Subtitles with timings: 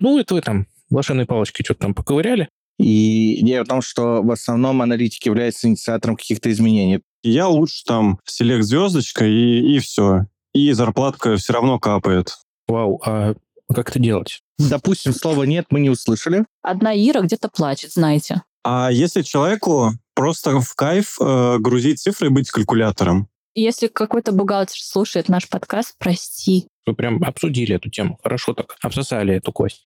[0.00, 2.48] Ну, это вы там волшебной палочкой что-то там поковыряли.
[2.78, 7.00] И идея в том, что в основном аналитик является инициатором каких-то изменений.
[7.22, 10.26] Я лучше там селект звездочка и, и все.
[10.52, 12.36] И зарплатка все равно капает.
[12.68, 13.34] Вау, а
[13.72, 14.42] как это делать?
[14.58, 16.44] Допустим, слова «нет» мы не услышали.
[16.62, 18.42] Одна Ира где-то плачет, знаете.
[18.64, 23.28] А если человеку просто в кайф э, грузить цифры и быть калькулятором?
[23.54, 26.68] Если какой-то бухгалтер слушает наш подкаст, прости.
[26.84, 28.18] Вы прям обсудили эту тему.
[28.22, 28.76] Хорошо так.
[28.82, 29.85] Обсосали эту кость.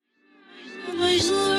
[1.21, 1.49] Please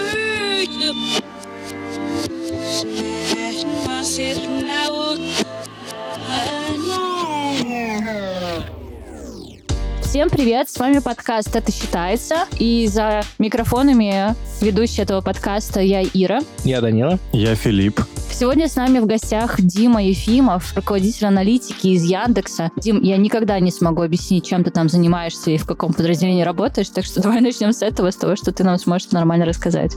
[10.11, 12.39] Всем привет, с вами подкаст «Это считается».
[12.59, 16.41] И за микрофонами ведущая этого подкаста я Ира.
[16.65, 17.17] Я Данила.
[17.31, 18.01] Я Филипп.
[18.29, 22.71] Сегодня с нами в гостях Дима Ефимов, руководитель аналитики из Яндекса.
[22.75, 26.89] Дим, я никогда не смогу объяснить, чем ты там занимаешься и в каком подразделении работаешь,
[26.89, 29.93] так что давай начнем с этого, с того, что ты нам сможешь нормально рассказать.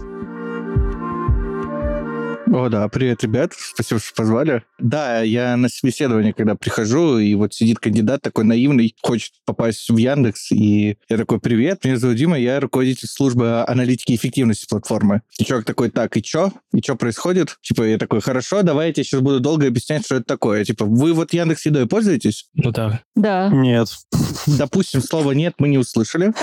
[2.46, 4.62] О, да, привет, ребят, спасибо, что позвали.
[4.78, 9.96] Да, я на собеседование, когда прихожу, и вот сидит кандидат такой наивный, хочет попасть в
[9.96, 15.22] Яндекс, и я такой, привет, меня зовут Дима, я руководитель службы аналитики и эффективности платформы.
[15.38, 16.52] И человек такой, так, и чё?
[16.72, 17.56] И что происходит?
[17.62, 20.64] Типа, я такой, хорошо, давайте я сейчас буду долго объяснять, что это такое.
[20.64, 22.48] Типа, вы вот Яндекс Едой пользуетесь?
[22.54, 23.00] Ну да.
[23.16, 23.48] Да.
[23.48, 23.88] Нет.
[24.47, 26.32] Допустим, слова «нет» мы не услышали.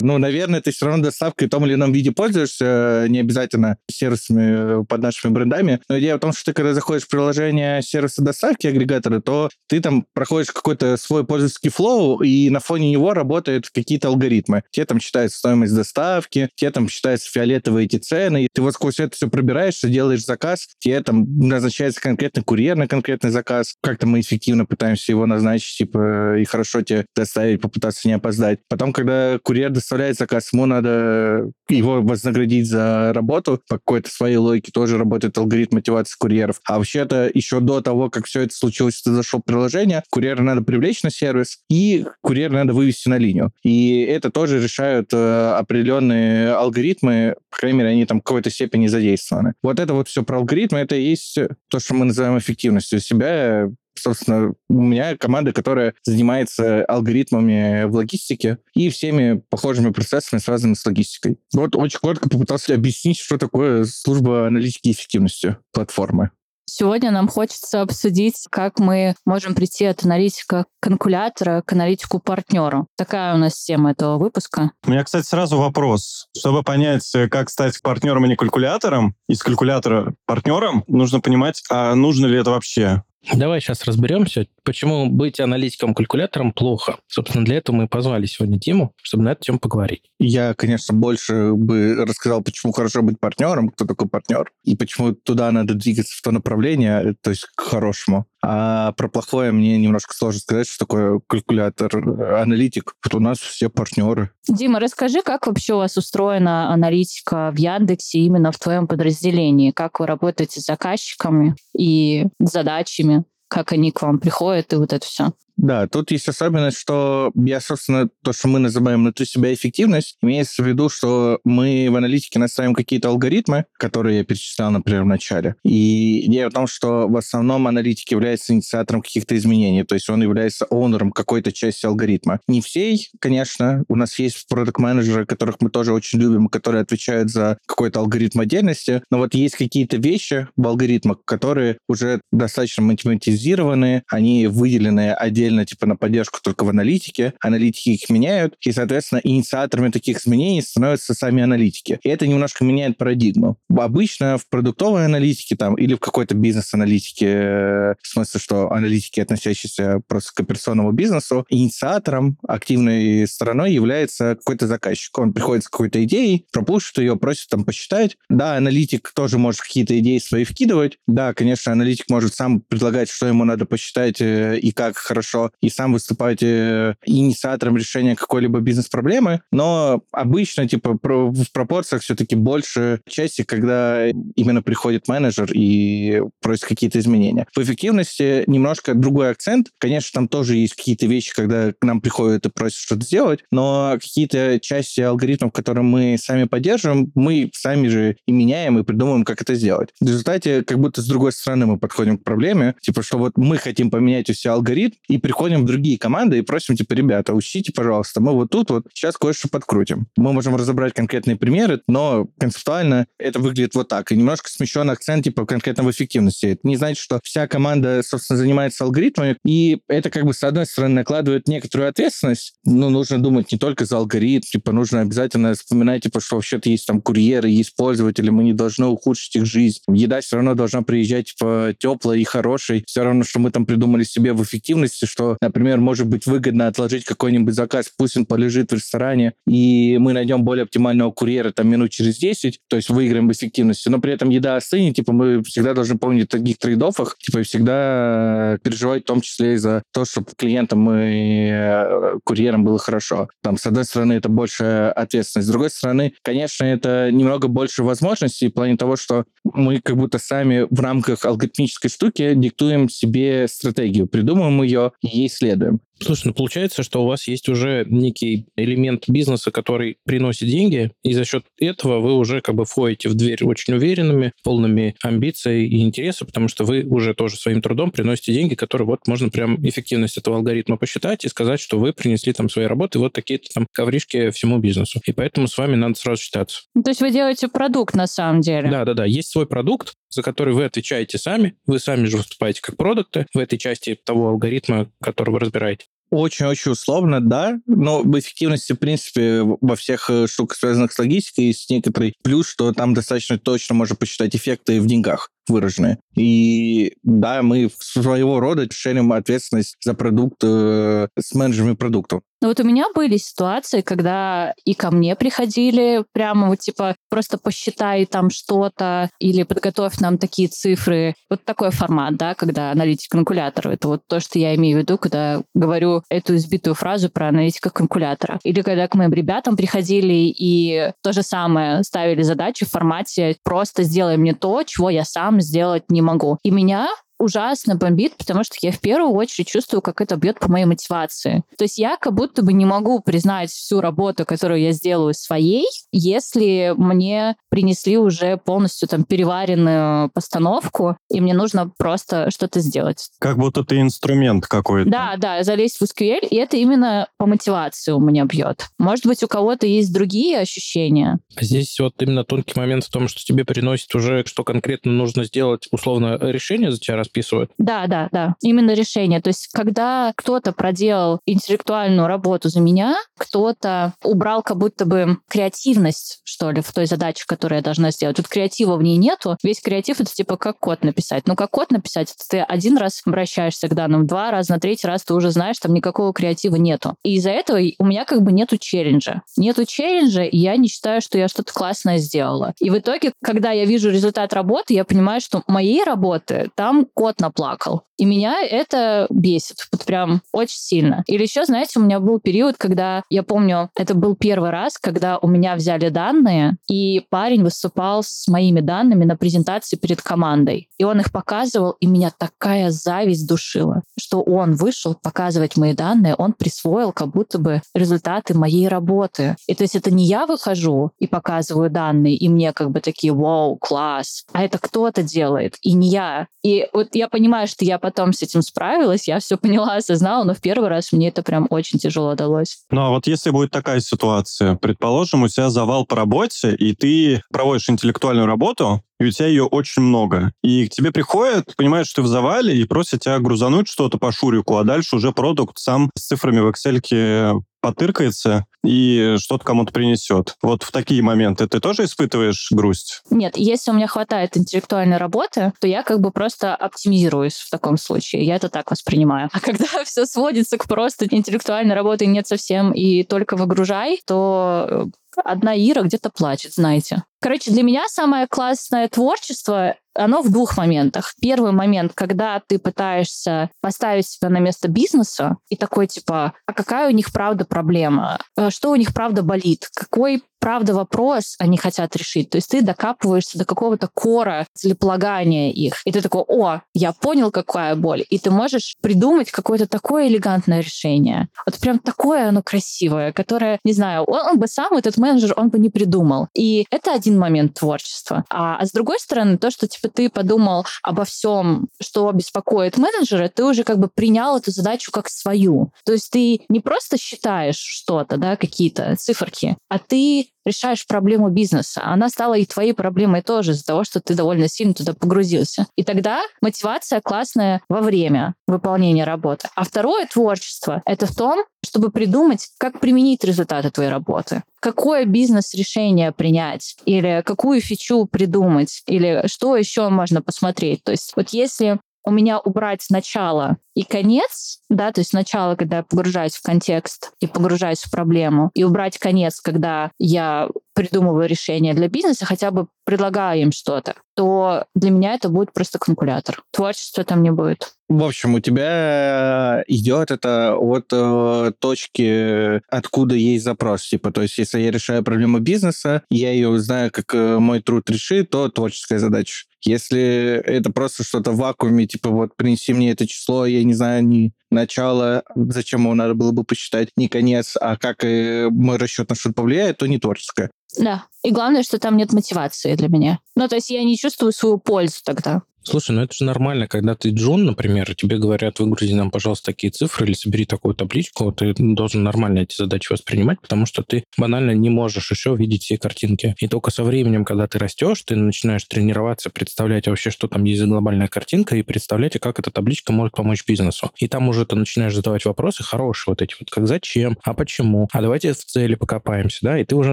[0.00, 4.84] Ну, наверное, ты все равно доставкой в том или ином виде пользуешься, не обязательно сервисами
[4.84, 5.80] под нашими брендами.
[5.88, 9.80] Но идея в том, что ты, когда заходишь в приложение сервиса доставки агрегатора, то ты
[9.80, 14.62] там проходишь какой-то свой пользовательский флоу, и на фоне него работают какие-то алгоритмы.
[14.70, 19.00] Те там считаются стоимость доставки, те там считаются фиолетовые эти цены, и ты вот сквозь
[19.00, 23.74] это все пробираешься, делаешь заказ, тебе там назначается конкретный курьер на конкретный заказ.
[23.82, 28.60] Как-то мы эффективно пытаемся его назначить, типа, и хорошо тебе доставить, попытаться не опоздать.
[28.68, 34.72] Потом, когда курьер доставляет заказ, ему надо его вознаградить за работу по какой-то своей логике,
[34.72, 36.60] тоже работает алгоритм мотивации курьеров.
[36.64, 40.62] А вообще-то еще до того, как все это случилось, ты зашел в приложение, курьера надо
[40.62, 43.52] привлечь на сервис, и курьера надо вывести на линию.
[43.62, 48.86] И это тоже решают э, определенные алгоритмы, по крайней мере, они там в какой-то степени
[48.86, 49.54] задействованы.
[49.62, 53.70] Вот это вот все про алгоритмы, это и есть то, что мы называем эффективностью себя
[54.06, 60.86] собственно, у меня команда, которая занимается алгоритмами в логистике и всеми похожими процессами, связанными с
[60.86, 61.38] логистикой.
[61.52, 66.30] Вот очень коротко попытался объяснить, что такое служба аналитики эффективности платформы.
[66.68, 72.88] Сегодня нам хочется обсудить, как мы можем прийти от аналитика калькулятора к аналитику партнеру.
[72.96, 74.72] Такая у нас тема этого выпуска.
[74.84, 76.26] У меня, кстати, сразу вопрос.
[76.36, 82.26] Чтобы понять, как стать партнером, а не калькулятором, из калькулятора партнером, нужно понимать, а нужно
[82.26, 83.04] ли это вообще?
[83.34, 86.98] Давай сейчас разберемся, почему быть аналитиком-калькулятором плохо.
[87.06, 90.02] Собственно, для этого мы позвали сегодня Диму, чтобы на эту тему поговорить.
[90.18, 95.50] Я, конечно, больше бы рассказал, почему хорошо быть партнером, кто такой партнер, и почему туда
[95.52, 98.26] надо двигаться в то направление, то есть к хорошему.
[98.42, 101.96] А про плохое мне немножко сложно сказать, что такое калькулятор,
[102.40, 102.94] аналитик.
[103.04, 104.30] Вот у нас все партнеры.
[104.48, 109.70] Дима, расскажи, как вообще у вас устроена аналитика в Яндексе именно в твоем подразделении?
[109.70, 113.24] Как вы работаете с заказчиками и задачами?
[113.48, 115.32] Как они к вам приходят и вот это все?
[115.56, 120.62] Да, тут есть особенность, что я, собственно, то, что мы называем внутри себя эффективность, имеется
[120.62, 125.56] в виду, что мы в аналитике наставим какие-то алгоритмы, которые я перечислял, например, в начале.
[125.64, 130.22] И идея в том, что в основном аналитик является инициатором каких-то изменений, то есть он
[130.22, 132.40] является оунером какой-то части алгоритма.
[132.48, 137.58] Не всей, конечно, у нас есть продукт-менеджеры, которых мы тоже очень любим, которые отвечают за
[137.66, 144.46] какой-то алгоритм отдельности, но вот есть какие-то вещи в алгоритмах, которые уже достаточно математизированы, они
[144.48, 149.90] выделены отдельно отдельно типа на поддержку только в аналитике, аналитики их меняют, и, соответственно, инициаторами
[149.90, 151.98] таких изменений становятся сами аналитики.
[152.02, 153.56] И это немножко меняет парадигму.
[153.70, 160.00] Обычно в продуктовой аналитике там или в какой-то бизнес-аналитике, э, в смысле, что аналитики, относящиеся
[160.08, 165.16] просто к операционному бизнесу, инициатором, активной стороной является какой-то заказчик.
[165.18, 168.16] Он приходит с какой-то идеей, пропушит ее, просит там посчитать.
[168.28, 170.98] Да, аналитик тоже может какие-то идеи свои вкидывать.
[171.06, 175.50] Да, конечно, аналитик может сам предлагать, что ему надо посчитать э, и как хорошо хорошо
[175.60, 183.00] и сам выступаете э, инициатором решения какой-либо бизнес-проблемы, но обычно, типа, в пропорциях все-таки больше
[183.08, 187.46] части, когда именно приходит менеджер и просит какие-то изменения.
[187.54, 189.68] В эффективности немножко другой акцент.
[189.78, 193.96] Конечно, там тоже есть какие-то вещи, когда к нам приходят и просят что-то сделать, но
[194.00, 199.42] какие-то части алгоритмов, которые мы сами поддерживаем, мы сами же и меняем, и придумываем, как
[199.42, 199.90] это сделать.
[200.00, 203.58] В результате, как будто с другой стороны мы подходим к проблеме, типа, что вот мы
[203.58, 207.72] хотим поменять у себя алгоритм, и приходим в другие команды и просим, типа, ребята, учите,
[207.72, 210.06] пожалуйста, мы вот тут вот сейчас кое-что подкрутим.
[210.16, 214.12] Мы можем разобрать конкретные примеры, но концептуально это выглядит вот так.
[214.12, 216.46] И немножко смещен акцент, типа, конкретно в эффективности.
[216.46, 220.64] Это не значит, что вся команда, собственно, занимается алгоритмами, и это как бы, с одной
[220.64, 226.04] стороны, накладывает некоторую ответственность, но нужно думать не только за алгоритм, типа, нужно обязательно вспоминать,
[226.04, 229.80] типа, что вообще-то есть там курьеры, есть пользователи, мы не должны ухудшить их жизнь.
[229.88, 232.84] Еда все равно должна приезжать, типа, теплая и хорошей.
[232.86, 237.04] Все равно, что мы там придумали себе в эффективности, что, например, может быть выгодно отложить
[237.04, 241.90] какой-нибудь заказ, пусть он полежит в ресторане, и мы найдем более оптимального курьера там минут
[241.90, 245.72] через 10, то есть выиграем в эффективности, но при этом еда остынет, типа мы всегда
[245.72, 250.26] должны помнить о таких трейдофах, типа всегда переживать в том числе и за то, чтобы
[250.36, 253.28] клиентам и э, курьерам было хорошо.
[253.42, 258.48] Там, с одной стороны, это больше ответственность, с другой стороны, конечно, это немного больше возможностей
[258.48, 264.06] в плане того, что мы как будто сами в рамках алгоритмической штуки диктуем себе стратегию,
[264.06, 265.80] придумываем ее и ей следуем.
[266.00, 271.12] Слушай, ну получается, что у вас есть уже некий элемент бизнеса, который приносит деньги, и
[271.12, 275.82] за счет этого вы уже как бы входите в дверь очень уверенными, полными амбиций и
[275.82, 280.18] интереса, потому что вы уже тоже своим трудом приносите деньги, которые вот можно прям эффективность
[280.18, 284.30] этого алгоритма посчитать и сказать, что вы принесли там свои работы, вот такие-то там ковришки
[284.30, 285.00] всему бизнесу.
[285.06, 286.62] И поэтому с вами надо сразу считаться.
[286.74, 288.70] Ну, то есть вы делаете продукт на самом деле?
[288.70, 289.04] Да, да, да.
[289.04, 293.38] Есть свой продукт, за который вы отвечаете сами, вы сами же выступаете как продукты в
[293.38, 295.86] этой части того алгоритма, который вы разбираете.
[296.10, 297.58] Очень-очень условно, да.
[297.66, 302.48] Но в эффективности, в принципе, во всех э, штуках, связанных с логистикой, есть некоторый плюс,
[302.48, 305.98] что там достаточно точно можно посчитать эффекты в деньгах выраженные.
[306.16, 312.22] И да, мы своего рода шерим ответственность за продукт э, с менеджерами продуктов.
[312.42, 317.38] Ну вот у меня были ситуации, когда и ко мне приходили прямо вот типа просто
[317.38, 321.14] посчитай там что-то или подготовь нам такие цифры.
[321.30, 323.70] Вот такой формат, да, когда аналитик калькулятора.
[323.70, 327.70] Это вот то, что я имею в виду, когда говорю эту избитую фразу про аналитика
[327.70, 328.38] калькулятора.
[328.44, 333.82] Или когда к моим ребятам приходили и то же самое ставили задачу в формате просто
[333.82, 336.38] сделай мне то, чего я сам сделать не могу.
[336.42, 336.88] И меня
[337.18, 341.44] ужасно бомбит, потому что я в первую очередь чувствую, как это бьет по моей мотивации.
[341.56, 345.66] То есть я как будто бы не могу признать всю работу, которую я сделаю своей,
[345.92, 353.08] если мне принесли уже полностью там переваренную постановку, и мне нужно просто что-то сделать.
[353.18, 354.90] Как будто ты инструмент какой-то.
[354.90, 358.66] Да, да, залезть в SQL, и это именно по мотивации у меня бьет.
[358.78, 361.18] Может быть, у кого-то есть другие ощущения.
[361.40, 365.68] Здесь вот именно тонкий момент в том, что тебе приносит уже, что конкретно нужно сделать,
[365.70, 367.50] условно, решение за тебя расписывают.
[367.58, 368.34] Да, да, да.
[368.42, 369.20] Именно решение.
[369.20, 376.20] То есть, когда кто-то проделал интеллектуальную работу за меня, кто-то убрал как будто бы креативность,
[376.24, 378.16] что ли, в той задаче, которую я должна сделать.
[378.16, 379.36] Тут креатива в ней нету.
[379.42, 381.26] Весь креатив— это типа как код написать.
[381.26, 384.86] Ну, как код написать, это ты один раз обращаешься к данным, два раза, на третий
[384.86, 386.96] раз ты уже знаешь, там никакого креатива нету.
[387.02, 389.22] И из-за этого у меня как бы нету челленджа.
[389.36, 392.54] Нету челленджа, и я не считаю, что я что-то классное сделала.
[392.58, 397.20] И в итоге, когда я вижу результат работы, я понимаю, что моей работы там кот
[397.20, 397.82] наплакал.
[397.98, 401.04] И меня это бесит, вот прям очень сильно.
[401.06, 405.18] Или еще, знаете, у меня был период, когда, я помню, это был первый раз, когда
[405.18, 410.68] у меня взяли данные, и парень выступал с моими данными на презентации перед командой.
[410.78, 416.14] И он их показывал, и меня такая зависть душила, что он вышел показывать мои данные,
[416.14, 419.36] он присвоил как будто бы результаты моей работы.
[419.46, 423.12] И то есть это не я выхожу и показываю данные, и мне как бы такие,
[423.12, 426.26] вау, класс, а это кто-то делает, и не я.
[426.42, 430.34] И вот я понимаю, что я потом с этим справилась, я все поняла, осознала, но
[430.34, 432.64] в первый раз мне это прям очень тяжело далось.
[432.70, 437.22] Ну а вот если будет такая ситуация, предположим, у тебя завал по работе, и ты
[437.32, 440.32] проводишь интеллектуальную работу, и у тебя ее очень много.
[440.42, 444.12] И к тебе приходят, понимают, что ты в завале, и просят тебя грузануть что-то по
[444.12, 450.36] шурику, а дальше уже продукт сам с цифрами в Excel потыркается и что-то кому-то принесет.
[450.40, 453.02] Вот в такие моменты ты тоже испытываешь грусть?
[453.10, 457.76] Нет, если у меня хватает интеллектуальной работы, то я как бы просто оптимизируюсь в таком
[457.76, 458.22] случае.
[458.22, 459.30] Я это так воспринимаю.
[459.32, 464.84] А когда все сводится к просто интеллектуальной работе нет совсем и только выгружай, то э,
[465.24, 467.04] одна Ира где-то плачет, знаете.
[467.20, 471.14] Короче, для меня самое классное творчество оно в двух моментах.
[471.20, 476.88] Первый момент, когда ты пытаешься поставить себя на место бизнеса и такой типа, а какая
[476.88, 478.18] у них правда проблема?
[478.36, 479.68] Э, что у них правда болит?
[479.74, 482.30] Какой правда вопрос они хотят решить.
[482.30, 485.80] То есть ты докапываешься до какого-то кора целеполагания их.
[485.84, 488.04] И ты такой, о, я понял, какая боль.
[488.10, 491.26] И ты можешь придумать какое-то такое элегантное решение.
[491.46, 495.48] Вот прям такое оно красивое, которое, не знаю, он, он бы сам, этот менеджер, он
[495.48, 496.28] бы не придумал.
[496.34, 498.24] И это один момент творчества.
[498.30, 503.28] А, а с другой стороны, то, что типа ты подумал обо всем, что беспокоит менеджера,
[503.28, 505.72] ты уже как бы принял эту задачу как свою.
[505.84, 511.82] То есть ты не просто считаешь что-то, да, какие-то циферки, а ты решаешь проблему бизнеса.
[511.84, 515.66] Она стала и твоей проблемой тоже из-за того, что ты довольно сильно туда погрузился.
[515.76, 519.48] И тогда мотивация классная во время выполнения работы.
[519.54, 524.42] А второе творчество— это в том, чтобы придумать, как применить результаты твоей работы.
[524.60, 530.82] Какое бизнес-решение принять, или какую фичу придумать, или что еще можно посмотреть.
[530.84, 535.78] То есть вот если у меня убрать начало и конец, да, то есть начало, когда
[535.78, 541.74] я погружаюсь в контекст и погружаюсь в проблему, и убрать конец, когда я придумываю решение
[541.74, 546.42] для бизнеса, хотя бы предлагаю им что-то, то для меня это будет просто калькулятор.
[546.52, 547.72] Творчества там не будет.
[547.88, 553.86] В общем, у тебя идет это от э, точки, откуда есть запрос.
[553.86, 557.88] Типа, то есть, если я решаю проблему бизнеса, я ее знаю, как э, мой труд
[557.90, 559.44] решит, то творческая задача.
[559.66, 564.06] Если это просто что-то в вакууме, типа вот принеси мне это число, я не знаю
[564.06, 569.10] ни начало, зачем его надо было бы посчитать, не конец, а как э, мой расчет
[569.10, 570.50] на что-то повлияет, то не творческое.
[570.78, 571.06] Да.
[571.24, 573.18] И главное, что там нет мотивации для меня.
[573.34, 575.42] Ну, то есть я не чувствую свою пользу тогда.
[575.68, 579.72] Слушай, ну это же нормально, когда ты Джон, например, тебе говорят, выгрузи нам, пожалуйста, такие
[579.72, 584.52] цифры или собери такую табличку, ты должен нормально эти задачи воспринимать, потому что ты банально
[584.52, 586.36] не можешь еще видеть все картинки.
[586.38, 590.60] И только со временем, когда ты растешь, ты начинаешь тренироваться, представлять вообще, что там есть
[590.60, 593.90] за глобальная картинка, и представлять, как эта табличка может помочь бизнесу.
[593.96, 597.88] И там уже ты начинаешь задавать вопросы хорошие, вот эти вот, как зачем, а почему,
[597.92, 599.92] а давайте в цели покопаемся, да, и ты уже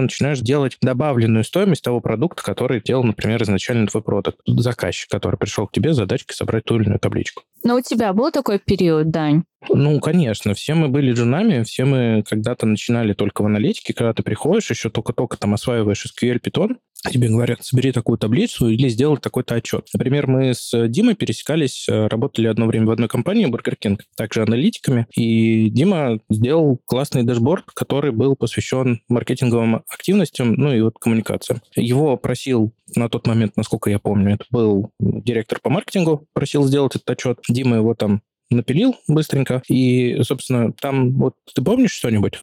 [0.00, 5.63] начинаешь делать добавленную стоимость того продукта, который делал, например, изначально твой продукт, заказчик, который пришел
[5.66, 7.42] к тебе с задачкой собрать ту или иную табличку.
[7.62, 9.44] Но у тебя был такой период, Дань?
[9.70, 14.22] Ну, конечно, все мы были джунами, все мы когда-то начинали только в аналитике, когда ты
[14.22, 16.76] приходишь, еще только-только там осваиваешь SQL, Python,
[17.10, 19.88] тебе говорят, собери такую таблицу или сделай такой-то отчет.
[19.92, 24.42] Например, мы с Димой пересекались, э, работали одно время в одной компании, Burger King, также
[24.42, 31.60] аналитиками, и Дима сделал классный дашборд, который был посвящен маркетинговым активностям, ну и вот коммуникациям.
[31.76, 36.96] Его просил на тот момент, насколько я помню, это был директор по маркетингу, просил сделать
[36.96, 37.38] этот отчет.
[37.48, 38.22] Дима его там
[38.54, 39.62] напилил быстренько.
[39.68, 42.40] И, собственно, там вот ты помнишь что-нибудь?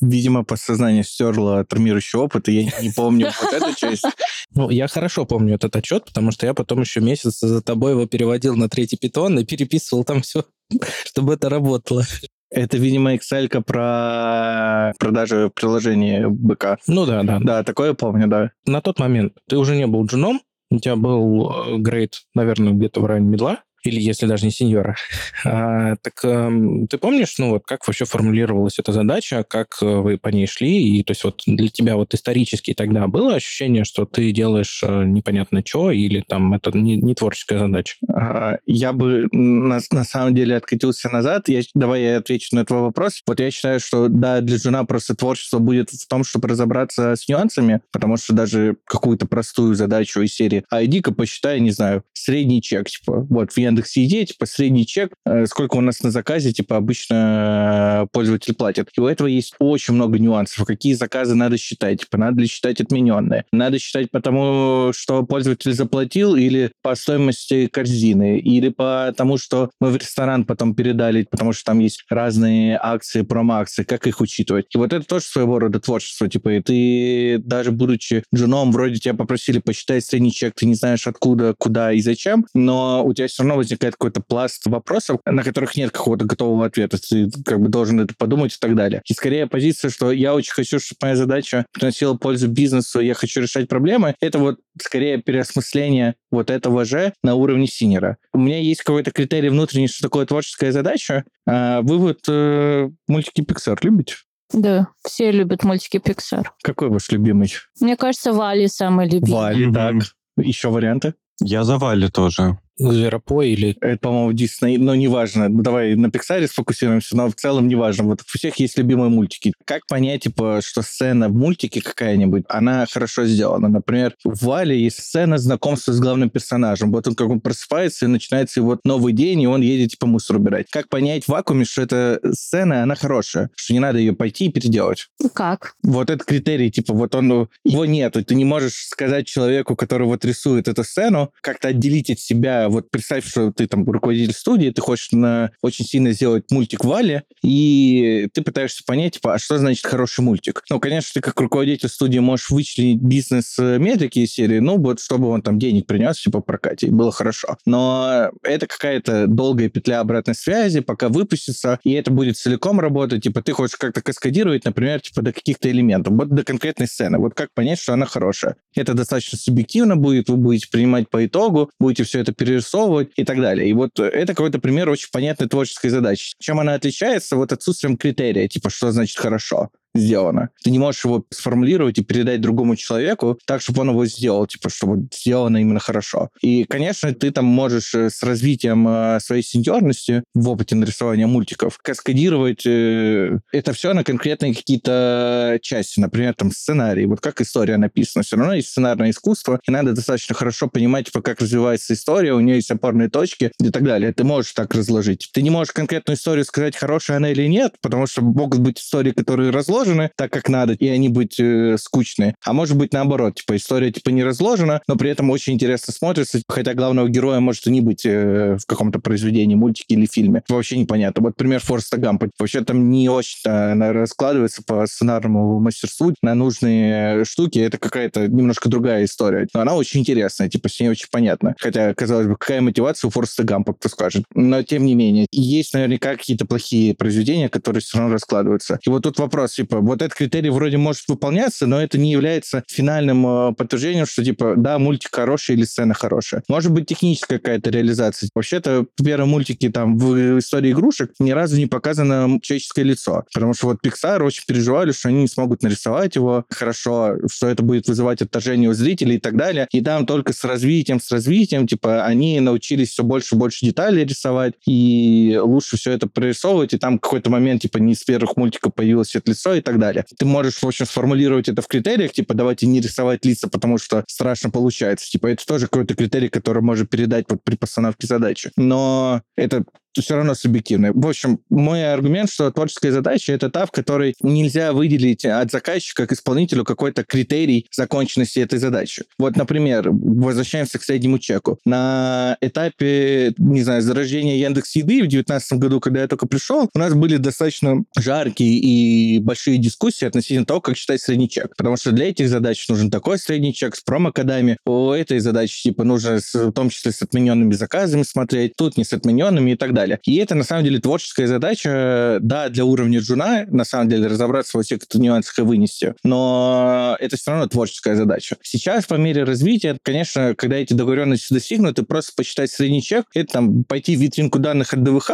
[0.00, 4.04] Видимо, подсознание стерло травмирующий опыт, и я не помню вот эту часть.
[4.56, 8.06] Ну, я хорошо помню этот отчет, потому что я потом еще месяц за тобой его
[8.06, 10.44] переводил на третий питон и переписывал там все,
[11.04, 12.04] чтобы это работало.
[12.50, 16.78] Это, видимо, Excel про продажу приложения БК.
[16.86, 17.40] Ну да, да.
[17.42, 18.52] Да, такое помню, да.
[18.64, 20.40] На тот момент ты уже не был джуном,
[20.70, 24.96] у тебя был грейд, наверное, где-то в районе медла, или если даже не сеньора.
[25.46, 26.50] А, так а,
[26.88, 30.98] ты помнишь, ну вот как вообще формулировалась эта задача, как э, вы по ней шли,
[30.98, 35.04] и то есть вот для тебя вот исторически тогда было ощущение, что ты делаешь а,
[35.04, 37.96] непонятно что, или там это не, не творческая задача?
[38.10, 41.48] А, я бы на, на самом деле откатился назад.
[41.48, 43.22] Я, давай я отвечу на этот вопрос.
[43.26, 47.28] Вот я считаю, что да, для жена просто творчество будет в том, чтобы разобраться с
[47.28, 52.62] нюансами, потому что даже какую-то простую задачу из серии «А иди-ка посчитай, не знаю, средний
[52.62, 56.76] чек, типа, вот в Идея, типа, средний чек, э, сколько у нас на заказе, типа,
[56.76, 58.90] обычно э, пользователь платит.
[58.96, 60.66] И у этого есть очень много нюансов.
[60.66, 62.00] Какие заказы надо считать?
[62.00, 63.44] Типа, надо ли считать отмененные?
[63.52, 69.90] Надо считать потому, что пользователь заплатил, или по стоимости корзины, или по тому, что мы
[69.90, 74.66] в ресторан потом передали, потому что там есть разные акции, промо-акции, как их учитывать.
[74.74, 76.28] И вот это тоже своего рода творчество.
[76.28, 81.06] Типа, и ты даже будучи джуном, вроде тебя попросили посчитать средний чек, ты не знаешь
[81.06, 85.76] откуда, куда и зачем, но у тебя все равно возникает какой-то пласт вопросов, на которых
[85.76, 86.98] нет какого-то готового ответа.
[86.98, 89.02] Ты как бы должен это подумать и так далее.
[89.06, 93.40] И скорее позиция, что я очень хочу, чтобы моя задача приносила пользу бизнесу, я хочу
[93.40, 98.18] решать проблемы, это вот скорее переосмысление вот этого же на уровне синера.
[98.32, 101.24] У меня есть какой-то критерий внутренний, что такое творческая задача.
[101.46, 104.14] А вы вот э, мультики Pixar любите?
[104.52, 106.46] Да, все любят мультики Pixar.
[106.62, 107.52] Какой ваш любимый?
[107.80, 109.32] Мне кажется, Вали самый любимый.
[109.32, 109.94] Вали, так.
[110.36, 111.14] Еще варианты?
[111.40, 112.58] Я за Вали тоже.
[112.76, 113.76] Зверопой или...
[113.80, 115.48] Это, по-моему, Дисней, но неважно.
[115.48, 118.04] Ну, давай на Пиксаре сфокусируемся, но в целом неважно.
[118.04, 119.52] Вот у всех есть любимые мультики.
[119.64, 123.68] Как понять, типа, что сцена в мультике какая-нибудь, она хорошо сделана?
[123.68, 126.90] Например, в Вале есть сцена знакомства с главным персонажем.
[126.90, 130.36] Вот он как он просыпается, и начинается его новый день, и он едет, типа, мусор
[130.36, 130.66] убирать.
[130.70, 134.52] Как понять в вакууме, что эта сцена, она хорошая, что не надо ее пойти и
[134.52, 135.08] переделать?
[135.32, 135.74] Как?
[135.82, 138.24] Вот этот критерий, типа, вот он, его нету.
[138.24, 142.90] Ты не можешь сказать человеку, который вот рисует эту сцену, как-то отделить от себя вот
[142.90, 148.28] представь, что ты там руководитель студии, ты хочешь на, очень сильно сделать мультик Вали, и
[148.32, 150.62] ты пытаешься понять, типа, а что значит хороший мультик?
[150.70, 155.42] Ну, конечно, ты как руководитель студии можешь вычленить бизнес-метрики из серии, ну, вот чтобы он
[155.42, 157.56] там денег принес, типа, прокате, и было хорошо.
[157.66, 163.42] Но это какая-то долгая петля обратной связи, пока выпустится, и это будет целиком работать, типа,
[163.42, 167.52] ты хочешь как-то каскадировать, например, типа, до каких-то элементов, вот до конкретной сцены, вот как
[167.54, 168.56] понять, что она хорошая.
[168.74, 173.40] Это достаточно субъективно будет, вы будете принимать по итогу, будете все это перерисовывать и так
[173.40, 173.68] далее.
[173.68, 176.34] И вот это какой-то пример очень понятной творческой задачи.
[176.38, 177.36] Чем она отличается?
[177.36, 180.50] Вот отсутствием критерия, типа, что значит хорошо сделано.
[180.62, 184.68] Ты не можешь его сформулировать и передать другому человеку так, чтобы он его сделал, типа,
[184.68, 186.30] чтобы сделано именно хорошо.
[186.40, 191.78] И, конечно, ты там можешь э, с развитием э, своей сеньорности в опыте нарисования мультиков
[191.78, 198.24] каскадировать э, это все на конкретные какие-то части, например, там сценарий, вот как история написана.
[198.24, 202.40] Все равно есть сценарное искусство, и надо достаточно хорошо понимать, типа, как развивается история, у
[202.40, 204.12] нее есть опорные точки и так далее.
[204.12, 205.30] Ты можешь так разложить.
[205.32, 209.12] Ты не можешь конкретную историю сказать, хорошая она или нет, потому что могут быть истории,
[209.12, 212.34] которые разложены, разложены так, как надо, и они быть э, скучные.
[212.44, 216.40] А может быть наоборот, типа история типа не разложена, но при этом очень интересно смотрится,
[216.48, 220.42] хотя главного героя может и не быть э, в каком-то произведении, мультике или фильме.
[220.48, 221.22] Вообще непонятно.
[221.22, 222.30] Вот пример Форста Гампа.
[222.38, 227.58] Вообще там не очень раскладывается по сценарному мастерству на нужные штуки.
[227.58, 229.46] Это какая-то немножко другая история.
[229.54, 231.54] Но она очень интересная, типа с ней очень понятно.
[231.58, 234.24] Хотя, казалось бы, какая мотивация у Форста Гампа, кто скажет.
[234.34, 238.78] Но тем не менее, есть наверняка какие-то плохие произведения, которые все равно раскладываются.
[238.86, 242.12] И вот тут вопрос, типа, типа, вот этот критерий вроде может выполняться, но это не
[242.12, 246.42] является финальным э, подтверждением, что, типа, да, мультик хороший или сцена хорошая.
[246.48, 248.28] Может быть, техническая какая-то реализация.
[248.34, 253.54] Вообще-то, в первом мультике, там, в истории игрушек ни разу не показано человеческое лицо, потому
[253.54, 257.88] что вот Pixar очень переживали, что они не смогут нарисовать его хорошо, что это будет
[257.88, 259.66] вызывать отторжение у зрителей и так далее.
[259.72, 264.04] И там только с развитием, с развитием, типа, они научились все больше и больше деталей
[264.04, 268.74] рисовать, и лучше все это прорисовывать, и там какой-то момент, типа, не из первых мультиков
[268.74, 270.04] появилось это лицо, и так далее.
[270.18, 274.04] Ты можешь, в общем, сформулировать это в критериях, типа, давайте не рисовать лица, потому что
[274.06, 275.10] страшно получается.
[275.10, 278.50] Типа, это тоже какой-то критерий, который можно передать вот при постановке задачи.
[278.56, 279.64] Но это
[280.00, 280.92] все равно субъективное.
[280.92, 286.06] В общем, мой аргумент, что творческая задача— это та, в которой нельзя выделить от заказчика
[286.06, 289.04] к исполнителю какой-то критерий законченности этой задачи.
[289.18, 291.58] Вот, например, возвращаемся к среднему чеку.
[291.64, 296.78] На этапе, не знаю, зарождения Яндекс Еды в 2019 году, когда я только пришел, у
[296.78, 301.56] нас были достаточно жаркие и большие дискуссии относительно того, как считать средний чек.
[301.56, 304.58] Потому что для этих задач нужен такой средний чек с промокодами.
[304.66, 308.84] У этой задачи, типа, нужно с, в том числе с отмененными заказами смотреть, тут не
[308.84, 310.00] с отмененными и так далее далее.
[310.04, 314.56] И это, на самом деле, творческая задача, да, для уровня джуна, на самом деле, разобраться
[314.56, 318.36] во всех нюансах и вынести, но это все равно творческая задача.
[318.42, 323.64] Сейчас, по мере развития, конечно, когда эти договоренности достигнуты, просто посчитать средний чек, это там
[323.64, 325.10] пойти в витринку данных от ДВХ,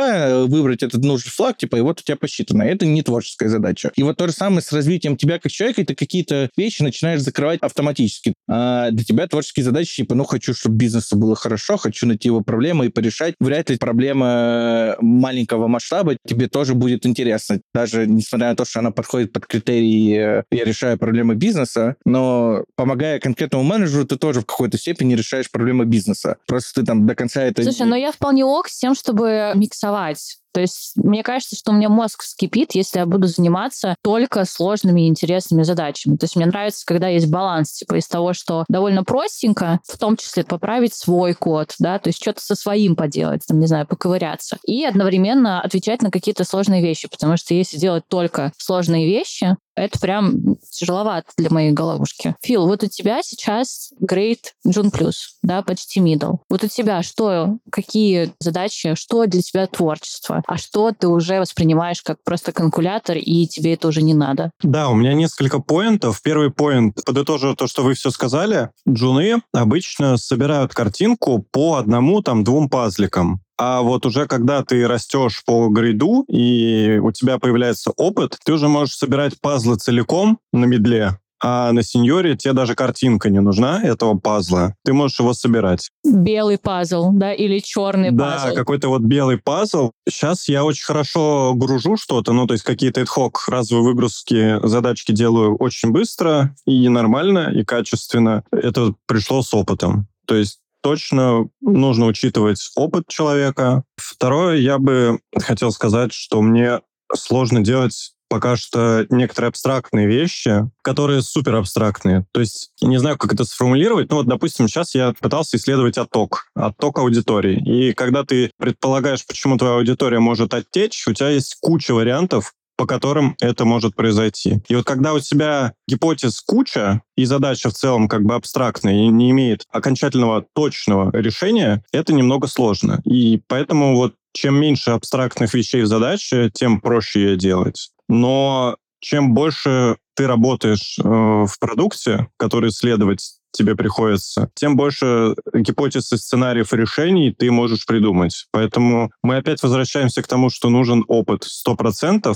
[0.47, 2.63] выбрать этот нужный флаг, типа, и вот у тебя посчитано.
[2.63, 3.91] Это не творческая задача.
[3.97, 7.61] И вот то же самое с развитием тебя как человека, ты какие-то вещи начинаешь закрывать
[7.61, 8.35] автоматически.
[8.49, 12.41] А для тебя творческие задачи, типа, ну, хочу, чтобы бизнесу было хорошо, хочу найти его
[12.41, 13.35] проблемы и порешать.
[13.41, 14.60] Вряд ли проблема
[15.01, 17.61] маленького масштаба тебе тоже будет интересно.
[17.75, 22.65] Даже несмотря на то, что она подходит под критерии э, «я решаю проблемы бизнеса», но
[22.77, 26.37] помогая конкретному менеджеру, ты тоже в какой-то степени решаешь проблемы бизнеса.
[26.47, 27.63] Просто ты там до конца это...
[27.63, 31.75] Слушай, но я вполне ок с тем, чтобы миксовать то есть мне кажется, что у
[31.75, 36.17] меня мозг вскипит, если я буду заниматься только сложными и интересными задачами.
[36.17, 40.17] То есть мне нравится, когда есть баланс, типа из того, что довольно простенько, в том
[40.17, 44.59] числе поправить свой код, да, то есть что-то со своим поделать, там, не знаю, поковыряться.
[44.67, 49.99] И одновременно отвечать на какие-то сложные вещи, потому что если делать только сложные вещи, это
[49.99, 52.37] прям тяжеловато для моей головушки.
[52.43, 56.39] Фил, вот у тебя сейчас Great June Plus, да, почти middle.
[56.49, 62.03] Вот у тебя что, какие задачи, что для тебя творчество, а что ты уже воспринимаешь
[62.03, 64.51] как просто калькулятор, и тебе это уже не надо?
[64.63, 66.21] Да, у меня несколько поинтов.
[66.23, 68.71] Первый поинт, подытожу то, что вы все сказали.
[68.89, 73.41] Джуны обычно собирают картинку по одному, там, двум пазликам.
[73.63, 78.69] А вот уже когда ты растешь по гряду, и у тебя появляется опыт, ты уже
[78.69, 84.19] можешь собирать пазлы целиком на медле, а на сеньоре тебе даже картинка не нужна этого
[84.19, 84.77] пазла.
[84.83, 85.91] Ты можешь его собирать.
[86.03, 88.47] Белый пазл, да, или черный да, пазл.
[88.47, 89.91] Да, какой-то вот белый пазл.
[90.09, 95.55] Сейчас я очень хорошо гружу что-то, ну, то есть какие-то ad разовые выгрузки, задачки делаю
[95.57, 98.43] очень быстро и нормально, и качественно.
[98.53, 100.09] Это пришло с опытом.
[100.27, 103.85] То есть точно нужно учитывать опыт человека.
[103.97, 106.81] Второе, я бы хотел сказать, что мне
[107.15, 112.25] сложно делать пока что некоторые абстрактные вещи, которые супер абстрактные.
[112.33, 114.09] То есть, не знаю, как это сформулировать.
[114.09, 117.61] Ну вот, допустим, сейчас я пытался исследовать отток, отток аудитории.
[117.67, 122.87] И когда ты предполагаешь, почему твоя аудитория может оттечь, у тебя есть куча вариантов, по
[122.87, 124.63] которым это может произойти.
[124.69, 129.09] И вот когда у тебя гипотез куча, и задача в целом как бы абстрактная и
[129.09, 133.03] не имеет окончательного точного решения, это немного сложно.
[133.05, 137.91] И поэтому вот чем меньше абстрактных вещей в задаче, тем проще ее делать.
[138.09, 146.13] Но чем больше ты работаешь э, в продукте, который исследовать тебе приходится, тем больше гипотез
[146.13, 148.47] и сценариев решений ты можешь придумать.
[148.53, 152.35] Поэтому мы опять возвращаемся к тому, что нужен опыт 100%,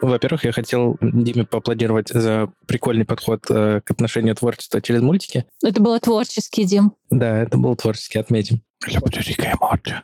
[0.00, 5.44] Во-первых, я хотел Диме поаплодировать за прикольный подход э, к отношению творчества через мультики.
[5.62, 6.92] Это было творческий, Дим.
[7.10, 8.62] Да, это был творческий, отметим.
[8.86, 9.94] Люблю Рика и Морти.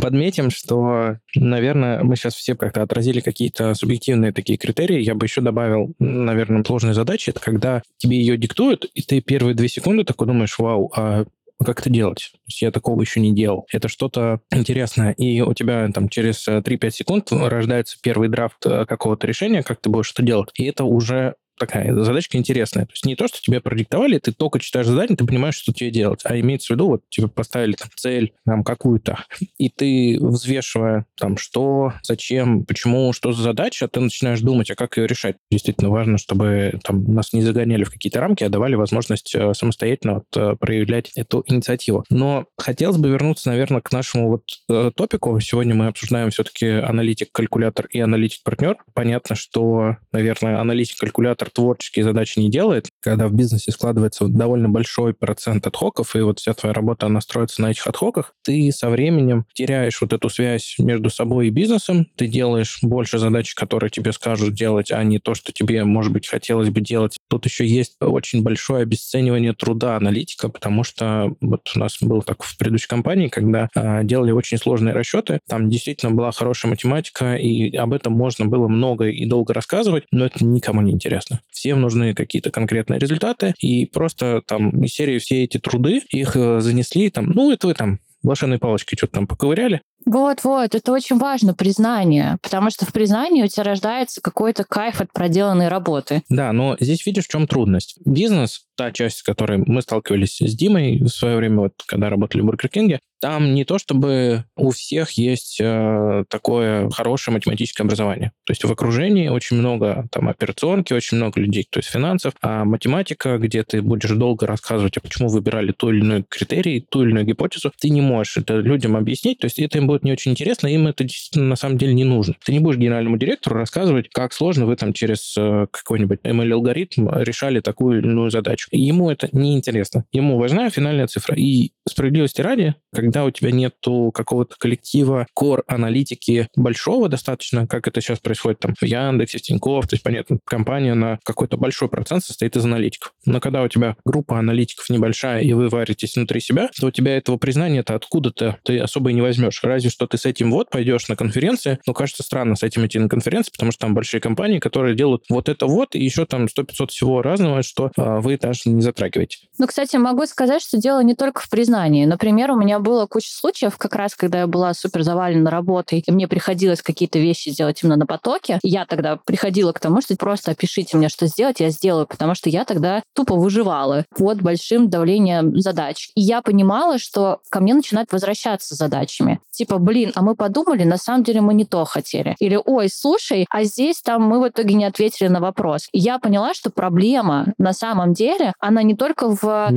[0.00, 5.00] Подметим, что, наверное, мы сейчас все как-то отразили какие-то субъективные такие критерии.
[5.00, 7.30] Я бы еще добавил, наверное, сложные задачи.
[7.30, 11.24] Это когда тебе ее диктуют, и ты первые две секунды такой думаешь, вау, а
[11.64, 12.30] как это делать?
[12.32, 13.66] То есть я такого еще не делал.
[13.72, 15.12] Это что-то интересное.
[15.12, 19.88] И у тебя там через 3-5 секунд рождается первый драфт э, какого-то решения, как ты
[19.88, 20.50] будешь это делать.
[20.54, 22.86] И это уже такая задачка интересная.
[22.86, 25.90] То есть не то, что тебе продиктовали, ты только читаешь задание, ты понимаешь, что тебе
[25.90, 29.24] делать, а имеется в виду, вот тебе поставили там цель там какую-то,
[29.58, 34.96] и ты, взвешивая там что, зачем, почему, что за задача, ты начинаешь думать, а как
[34.96, 35.36] ее решать.
[35.50, 40.14] Действительно важно, чтобы там нас не загоняли в какие-то рамки, а давали возможность э, самостоятельно
[40.14, 42.04] вот, э, проявлять эту инициативу.
[42.10, 45.38] Но хотелось бы вернуться, наверное, к нашему вот э, топику.
[45.40, 48.76] Сегодня мы обсуждаем все-таки аналитик-калькулятор и аналитик-партнер.
[48.94, 55.14] Понятно, что, наверное, аналитик-калькулятор автор творческие задачи не делает, когда в бизнесе складывается довольно большой
[55.14, 59.44] процент отхоков, и вот вся твоя работа, она строится на этих отхоках, ты со временем
[59.54, 64.54] теряешь вот эту связь между собой и бизнесом, ты делаешь больше задач, которые тебе скажут
[64.54, 67.16] делать, а не то, что тебе, может быть, хотелось бы делать.
[67.28, 72.42] Тут еще есть очень большое обесценивание труда аналитика, потому что вот у нас был так
[72.42, 77.74] в предыдущей компании, когда э, делали очень сложные расчеты, там действительно была хорошая математика, и
[77.76, 81.35] об этом можно было много и долго рассказывать, но это никому не интересно.
[81.50, 86.60] Всем нужны какие-то конкретные результаты, и просто там из серии все эти труды, их э,
[86.60, 91.52] занесли, там, ну, это вы там волшебной палочкой что-то там поковыряли, вот-вот, это очень важно,
[91.52, 96.22] признание, потому что в признании у тебя рождается какой-то кайф от проделанной работы.
[96.28, 97.98] Да, но здесь видишь, в чем трудность.
[98.04, 102.42] Бизнес, та часть, с которой мы сталкивались с Димой в свое время, вот когда работали
[102.42, 108.32] в Бургер Кинге, там не то, чтобы у всех есть э, такое хорошее математическое образование.
[108.44, 112.64] То есть в окружении очень много там операционки, очень много людей, то есть финансов, а
[112.64, 117.10] математика, где ты будешь долго рассказывать, а почему выбирали ту или иной критерий, ту или
[117.10, 120.32] иную гипотезу, ты не можешь это людям объяснить, то есть это им будет не очень
[120.32, 122.34] интересно, им это действительно на самом деле не нужно.
[122.44, 127.60] Ты не будешь генеральному директору рассказывать, как сложно вы там через э, какой-нибудь ML-алгоритм решали
[127.60, 128.65] такую или иную задачу.
[128.70, 130.04] Ему это не интересно.
[130.12, 131.36] Ему важна финальная цифра.
[131.36, 138.18] И справедливости ради, когда у тебя нету какого-то коллектива core-аналитики большого достаточно, как это сейчас
[138.18, 142.56] происходит там в Яндексе, в Тинькофф, то есть, понятно, компания на какой-то большой процент состоит
[142.56, 143.12] из аналитиков.
[143.24, 147.16] Но когда у тебя группа аналитиков небольшая, и вы варитесь внутри себя, то у тебя
[147.16, 149.60] этого признания-то откуда-то ты особо и не возьмешь.
[149.62, 152.98] Разве что ты с этим вот пойдешь на конференции, но кажется странно с этим идти
[152.98, 156.46] на конференции, потому что там большие компании, которые делают вот это вот, и еще там
[156.46, 159.38] 100-500 всего разного, что а, вы даже не затрагиваете.
[159.58, 162.04] Ну, кстати, могу сказать, что дело не только в признании.
[162.04, 166.10] Например, у меня было куча случаев, как раз когда я была супер завалена работой, и
[166.12, 168.58] мне приходилось какие-то вещи делать именно на потоке.
[168.62, 172.50] Я тогда приходила к тому, что просто опишите мне, что сделать, я сделаю, потому что
[172.50, 176.10] я тогда тупо выживала под большим давлением задач.
[176.14, 179.40] И я понимала, что ко мне начинают возвращаться задачами.
[179.50, 182.36] Типа, блин, а мы подумали, на самом деле мы не то хотели.
[182.40, 185.88] Или, ой, слушай, а здесь там мы в итоге не ответили на вопрос.
[185.92, 189.70] И я поняла, что проблема на самом деле, она не только в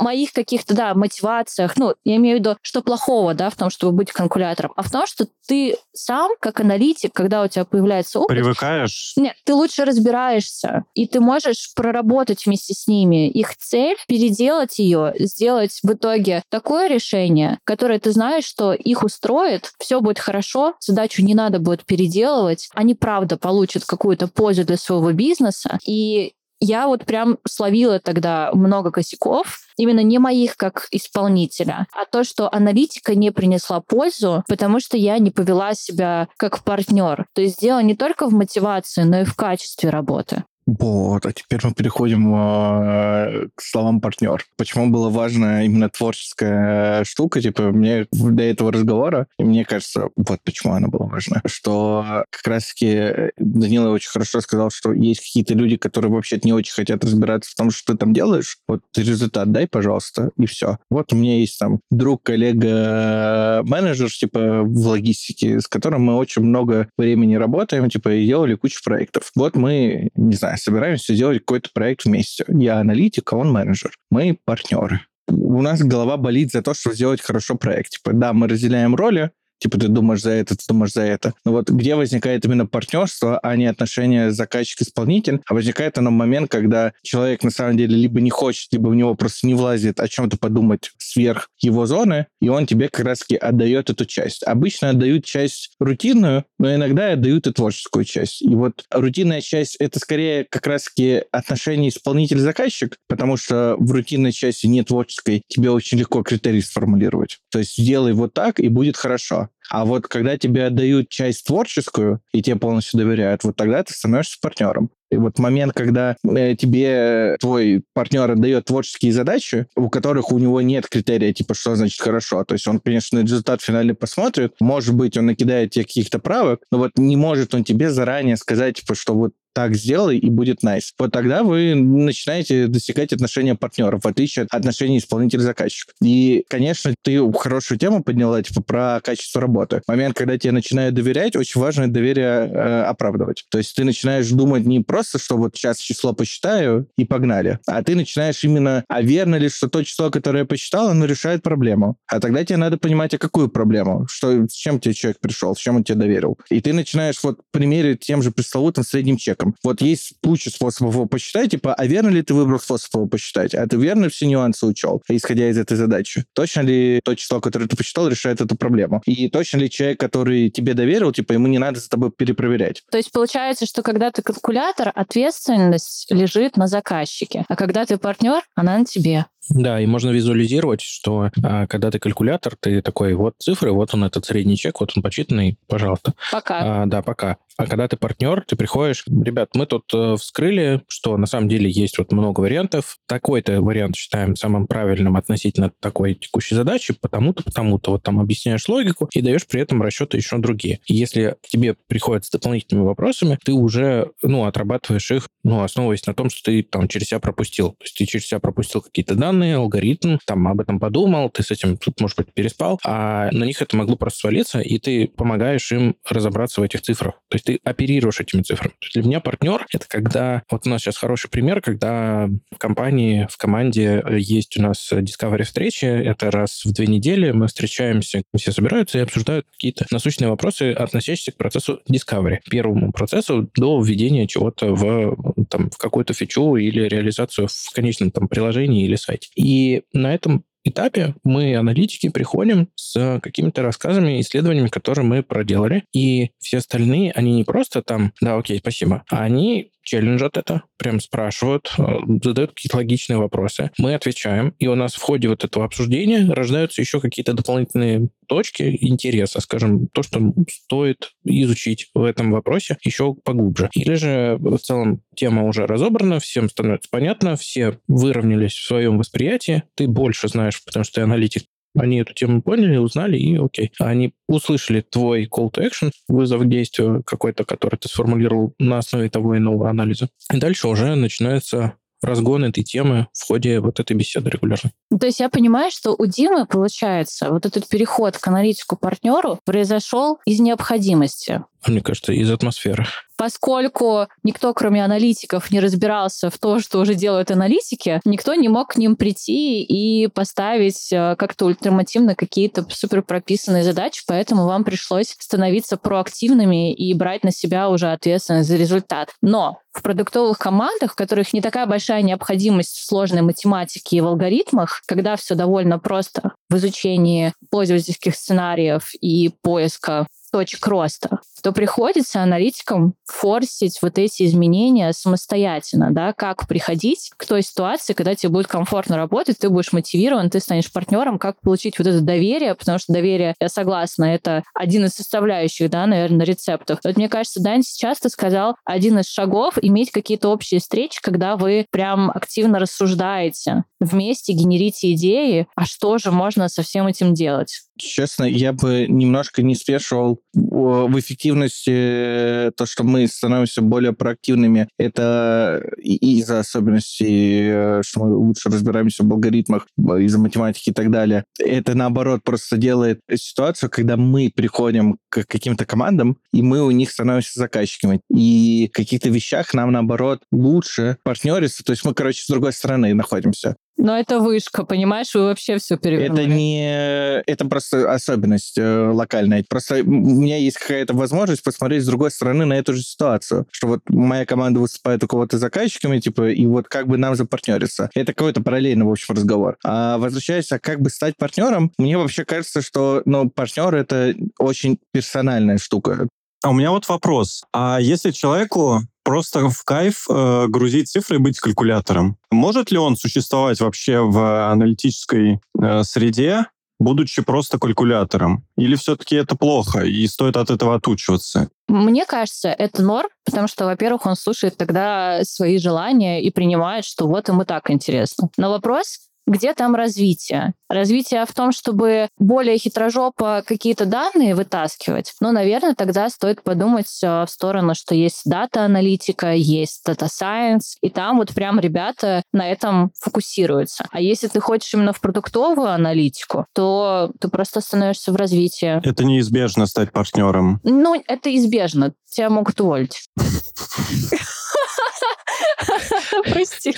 [0.00, 1.76] моих каких-то, да, мотивациях, мотивациях.
[1.76, 4.90] Ну, я имею в виду, что плохого, да, в том, чтобы быть калькулятором, а в
[4.90, 8.36] том, что ты сам, как аналитик, когда у тебя появляется опыт...
[8.36, 9.14] Привыкаешь?
[9.16, 15.14] Нет, ты лучше разбираешься, и ты можешь проработать вместе с ними их цель, переделать ее,
[15.18, 21.22] сделать в итоге такое решение, которое ты знаешь, что их устроит, все будет хорошо, задачу
[21.22, 27.04] не надо будет переделывать, они правда получат какую-то пользу для своего бизнеса, и я вот
[27.04, 33.30] прям словила тогда много косяков, именно не моих как исполнителя, а то, что аналитика не
[33.30, 37.26] принесла пользу, потому что я не повела себя как партнер.
[37.34, 40.44] То есть дело не только в мотивации, но и в качестве работы.
[40.68, 44.44] Вот, а теперь мы переходим э, к словам партнер.
[44.58, 50.40] Почему было важно именно творческая штука, типа, мне до этого разговора, и мне кажется, вот
[50.44, 55.78] почему она была важна, что как раз-таки Данила очень хорошо сказал, что есть какие-то люди,
[55.78, 59.66] которые вообще не очень хотят разбираться в том, что ты там делаешь, вот результат дай,
[59.66, 60.76] пожалуйста, и все.
[60.90, 66.42] Вот у меня есть там друг, коллега, менеджер, типа, в логистике, с которым мы очень
[66.42, 69.30] много времени работаем, типа, и делали кучу проектов.
[69.34, 72.44] Вот мы, не знаю, собираемся делать какой-то проект вместе.
[72.48, 73.92] Я аналитик, а он менеджер.
[74.10, 77.90] Мы партнеры у нас голова болит за то, чтобы сделать хорошо проект.
[77.90, 81.34] Типа, да, мы разделяем роли, типа ты думаешь за это, ты думаешь за это.
[81.44, 86.92] Но вот где возникает именно партнерство, а не отношения заказчик-исполнитель, а возникает оно момент, когда
[87.02, 90.36] человек на самом деле либо не хочет, либо в него просто не влазит о чем-то
[90.38, 94.42] подумать сверх его зоны, и он тебе как раз-таки отдает эту часть.
[94.44, 98.42] Обычно отдают часть рутинную, но иногда отдают и творческую часть.
[98.42, 104.66] И вот рутинная часть— это скорее как раз-таки отношение исполнитель-заказчик, потому что в рутинной части
[104.66, 107.38] не творческой тебе очень легко критерий сформулировать.
[107.50, 109.47] То есть сделай вот так, и будет хорошо.
[109.70, 114.38] А вот когда тебе отдают часть творческую, и тебе полностью доверяют, вот тогда ты становишься
[114.40, 114.90] партнером.
[115.10, 120.60] И вот момент, когда э, тебе твой партнер отдает творческие задачи, у которых у него
[120.60, 122.44] нет критерия, типа, что значит хорошо.
[122.44, 126.78] То есть он, конечно, результат финальный посмотрит, может быть, он накидает тебе каких-то правок, но
[126.78, 130.92] вот не может он тебе заранее сказать, типа, что вот так сделай, и будет nice.
[131.00, 135.94] Вот тогда вы начинаете достигать отношения партнеров, в отличие от отношений исполнитель-заказчик.
[136.00, 139.82] И, конечно, ты хорошую тему подняла, типа, про качество работы.
[139.88, 143.46] Момент, когда тебе начинают доверять, очень важно доверие э, оправдывать.
[143.50, 147.82] То есть ты начинаешь думать не просто, что вот сейчас число посчитаю, и погнали, а
[147.82, 151.96] ты начинаешь именно, а верно ли, что то число, которое я посчитал, оно решает проблему.
[152.06, 155.58] А тогда тебе надо понимать, а какую проблему, что, с чем тебе человек пришел, с
[155.58, 156.38] чем он тебе доверил.
[156.48, 159.54] И ты начинаешь вот примерить тем же пресловутым средним чеком способом.
[159.62, 163.54] Вот есть куча способов его посчитать, типа, а верно ли ты выбрал способ его посчитать?
[163.54, 166.24] А ты верно все нюансы учел, исходя из этой задачи?
[166.34, 169.02] Точно ли то число, которое ты посчитал, решает эту проблему?
[169.06, 172.82] И точно ли человек, который тебе доверил, типа, ему не надо за тобой перепроверять?
[172.90, 178.42] То есть получается, что когда ты калькулятор, ответственность лежит на заказчике, а когда ты партнер,
[178.54, 179.26] она на тебе.
[179.48, 184.04] Да, и можно визуализировать, что а, когда ты калькулятор, ты такой, вот цифры, вот он
[184.04, 186.14] этот средний чек, вот он почитанный, пожалуйста.
[186.30, 186.82] Пока.
[186.82, 187.38] А, да, пока.
[187.58, 191.68] А когда ты партнер, ты приходишь, ребят, мы тут э, вскрыли, что на самом деле
[191.68, 192.98] есть вот много вариантов.
[193.08, 197.90] Такой-то вариант считаем самым правильным относительно такой текущей задачи, потому-то, потому-то.
[197.90, 200.78] Вот там объясняешь логику и даешь при этом расчеты еще другие.
[200.86, 206.06] И если к тебе приходят с дополнительными вопросами, ты уже, ну, отрабатываешь их, ну, основываясь
[206.06, 207.70] на том, что ты там через себя пропустил.
[207.70, 211.42] То есть ты через себя пропустил какие-то данные, данные, алгоритм, там об этом подумал, ты
[211.42, 215.08] с этим тут, может быть, переспал, а на них это могло просто свалиться, и ты
[215.08, 217.14] помогаешь им разобраться в этих цифрах.
[217.28, 218.72] То есть ты оперируешь этими цифрами.
[218.72, 220.42] То есть для меня партнер— это когда...
[220.50, 225.44] Вот у нас сейчас хороший пример, когда в компании, в команде есть у нас Discovery
[225.44, 230.72] встречи, это раз в две недели мы встречаемся, все собираются и обсуждают какие-то насущные вопросы,
[230.72, 235.16] относящиеся к процессу Discovery, первому процессу до введения чего-то в,
[235.48, 239.17] там, в какую-то фичу или реализацию в конечном там приложении или сайте.
[239.36, 245.84] И на этом этапе мы, аналитики, приходим с какими-то рассказами, исследованиями, которые мы проделали.
[245.92, 251.00] И все остальные, они не просто там, да, окей, спасибо, а они челленджат это, прям
[251.00, 251.82] спрашивают, э,
[252.22, 253.70] задают какие-то логичные вопросы.
[253.78, 258.76] Мы отвечаем, и у нас в ходе вот этого обсуждения рождаются еще какие-то дополнительные точки
[258.80, 260.20] интереса, скажем, то, что
[260.50, 263.70] стоит изучить в этом вопросе еще поглубже.
[263.72, 269.62] Или же в целом тема уже разобрана, всем становится понятно, все выровнялись в своем восприятии,
[269.74, 271.44] ты больше знаешь, потому что ты аналитик,
[271.76, 273.72] они эту тему поняли, узнали, и окей.
[273.78, 279.08] Они услышали твой call to action, вызов к действию какой-то, который ты сформулировал на основе
[279.10, 280.08] того иного анализа.
[280.32, 284.70] И дальше уже начинается разгон этой темы в ходе вот этой беседы регулярно.
[284.98, 290.40] То есть я понимаю, что у Димы, получается, вот этот переход к аналитику-партнеру произошел из
[290.40, 291.42] необходимости.
[291.66, 292.86] Мне кажется, из атмосферы
[293.18, 298.74] поскольку никто, кроме аналитиков, не разбирался в том, что уже делают аналитики, никто не мог
[298.74, 305.16] к ним прийти и поставить э, как-то ультимативно какие-то супер прописанные задачи, поэтому вам пришлось
[305.18, 309.10] становиться проактивными и брать на себя уже ответственность за результат.
[309.20, 314.06] Но в продуктовых командах, в которых не такая большая необходимость в сложной математике и в
[314.06, 322.22] алгоритмах, когда все довольно просто в изучении пользовательских сценариев и поиска точек роста, то приходится
[322.22, 328.46] аналитикам форсить вот эти изменения самостоятельно, да, как приходить к той ситуации, когда тебе будет
[328.46, 332.92] комфортно работать, ты будешь мотивирован, ты станешь партнером, как получить вот это доверие, потому что
[332.92, 336.78] доверие, я согласна, это один из составляющих, да, наверное, рецептов.
[336.84, 341.36] Вот мне кажется, Дань сейчас ты сказал, один из шагов иметь какие-то общие встречи, когда
[341.36, 347.62] вы прям активно рассуждаете, вместе генерите идеи, а что же можно со всем этим делать?
[347.78, 354.68] Честно, я бы немножко не спешивал в эффективности э, то, что мы становимся более проактивными.
[354.78, 361.24] Это из-за особенностей, э, что мы лучше разбираемся в алгоритмах, из-за математики и так далее.
[361.38, 366.90] Это, наоборот, просто делает ситуацию, когда мы приходим к каким-то командам, и мы у них
[366.90, 368.00] становимся заказчиками.
[368.10, 371.64] И в каких-то вещах нам, наоборот, лучше партнериться.
[371.64, 373.56] То есть мы, короче, с другой стороны находимся.
[373.78, 376.24] Но это вышка, понимаешь, вы вообще все перевернули.
[376.24, 377.22] Это не...
[377.26, 379.44] Это просто особенность э, локальная.
[379.48, 383.46] Просто у меня есть какая-то возможность посмотреть с другой стороны на эту же ситуацию.
[383.52, 387.88] Что вот моя команда выступает у кого-то заказчиками, типа, и вот как бы нам запартнериться.
[387.94, 389.56] Это какой-то параллельный, в общем, разговор.
[389.64, 394.78] А возвращаясь, а как бы стать партнером, мне вообще кажется, что, ну, партнер— это очень
[394.92, 396.08] персональная штука.
[396.42, 397.44] А у меня вот вопрос.
[397.52, 402.94] А если человеку просто в кайф э, грузить цифры и быть калькулятором, может ли он
[402.94, 406.44] существовать вообще в аналитической э, среде,
[406.78, 408.44] будучи просто калькулятором?
[408.58, 411.48] Или все-таки это плохо и стоит от этого отучиваться?
[411.68, 417.06] Мне кажется, это норм, потому что, во-первых, он слушает тогда свои желания и принимает, что
[417.06, 418.28] вот ему так интересно.
[418.36, 420.54] Но вопрос, где там развитие?
[420.68, 425.14] Развитие в том, чтобы более хитрожопо какие-то данные вытаскивать.
[425.20, 430.90] Но, наверное, тогда стоит подумать э, в сторону, что есть data-аналитика, есть data science, и
[430.90, 433.86] там вот прям ребята на этом фокусируются.
[433.90, 438.86] А если ты хочешь именно в продуктовую аналитику, то ты просто становишься в развитии.
[438.86, 440.60] Это неизбежно стать партнером.
[440.64, 441.92] Ну, это избежно.
[442.10, 443.08] Тебя могут уволить.
[446.24, 446.74] Прости.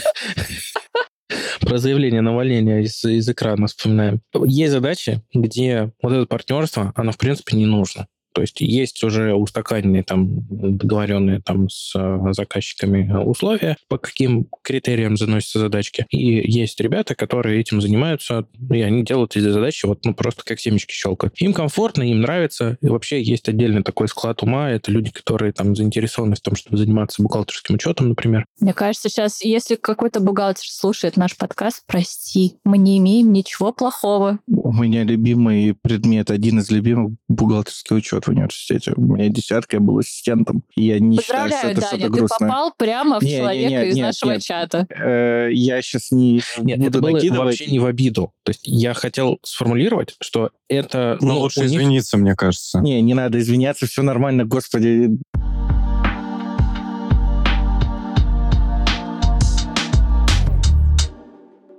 [1.61, 4.21] Про заявление на увольнение из, из экрана вспоминаем.
[4.45, 8.07] Есть задачи, где вот это партнерство, оно в принципе не нужно.
[8.33, 15.17] То есть есть уже устаканенные там договоренные там с э, заказчиками условия, по каким критериям
[15.17, 16.07] заносятся задачки.
[16.11, 20.61] И есть ребята, которые этим занимаются, и они делают эти задачи вот ну просто как
[20.61, 21.35] семечки щелкают.
[21.41, 22.79] Им комфортно, им нравится.
[22.81, 24.71] И вообще есть отдельный такой склад ума.
[24.71, 28.45] Это люди, которые там заинтересованы в том, чтобы заниматься бухгалтерским учетом, например.
[28.61, 34.39] Мне кажется, сейчас, если какой-то бухгалтер слушает наш подкаст, прости, мы не имеем ничего плохого.
[34.47, 38.93] У меня любимый предмет, один из любимых бухгалтерский учет в университете.
[38.97, 40.63] У меня десятка, я был ассистентом.
[40.75, 42.39] И я не считаю, что это что-то грустное.
[42.39, 44.43] ты попал прямо в не, человека не, не, из нет, нашего нет.
[44.43, 44.87] чата.
[44.91, 47.45] Э, я сейчас не Нет, буду это было накидывать.
[47.45, 48.33] вообще не в обиду.
[48.43, 51.19] То есть я хотел сформулировать, что это...
[51.21, 52.81] Ну, ну лучше извиниться, мне кажется.
[52.81, 55.19] Не, не надо извиняться, все нормально, господи.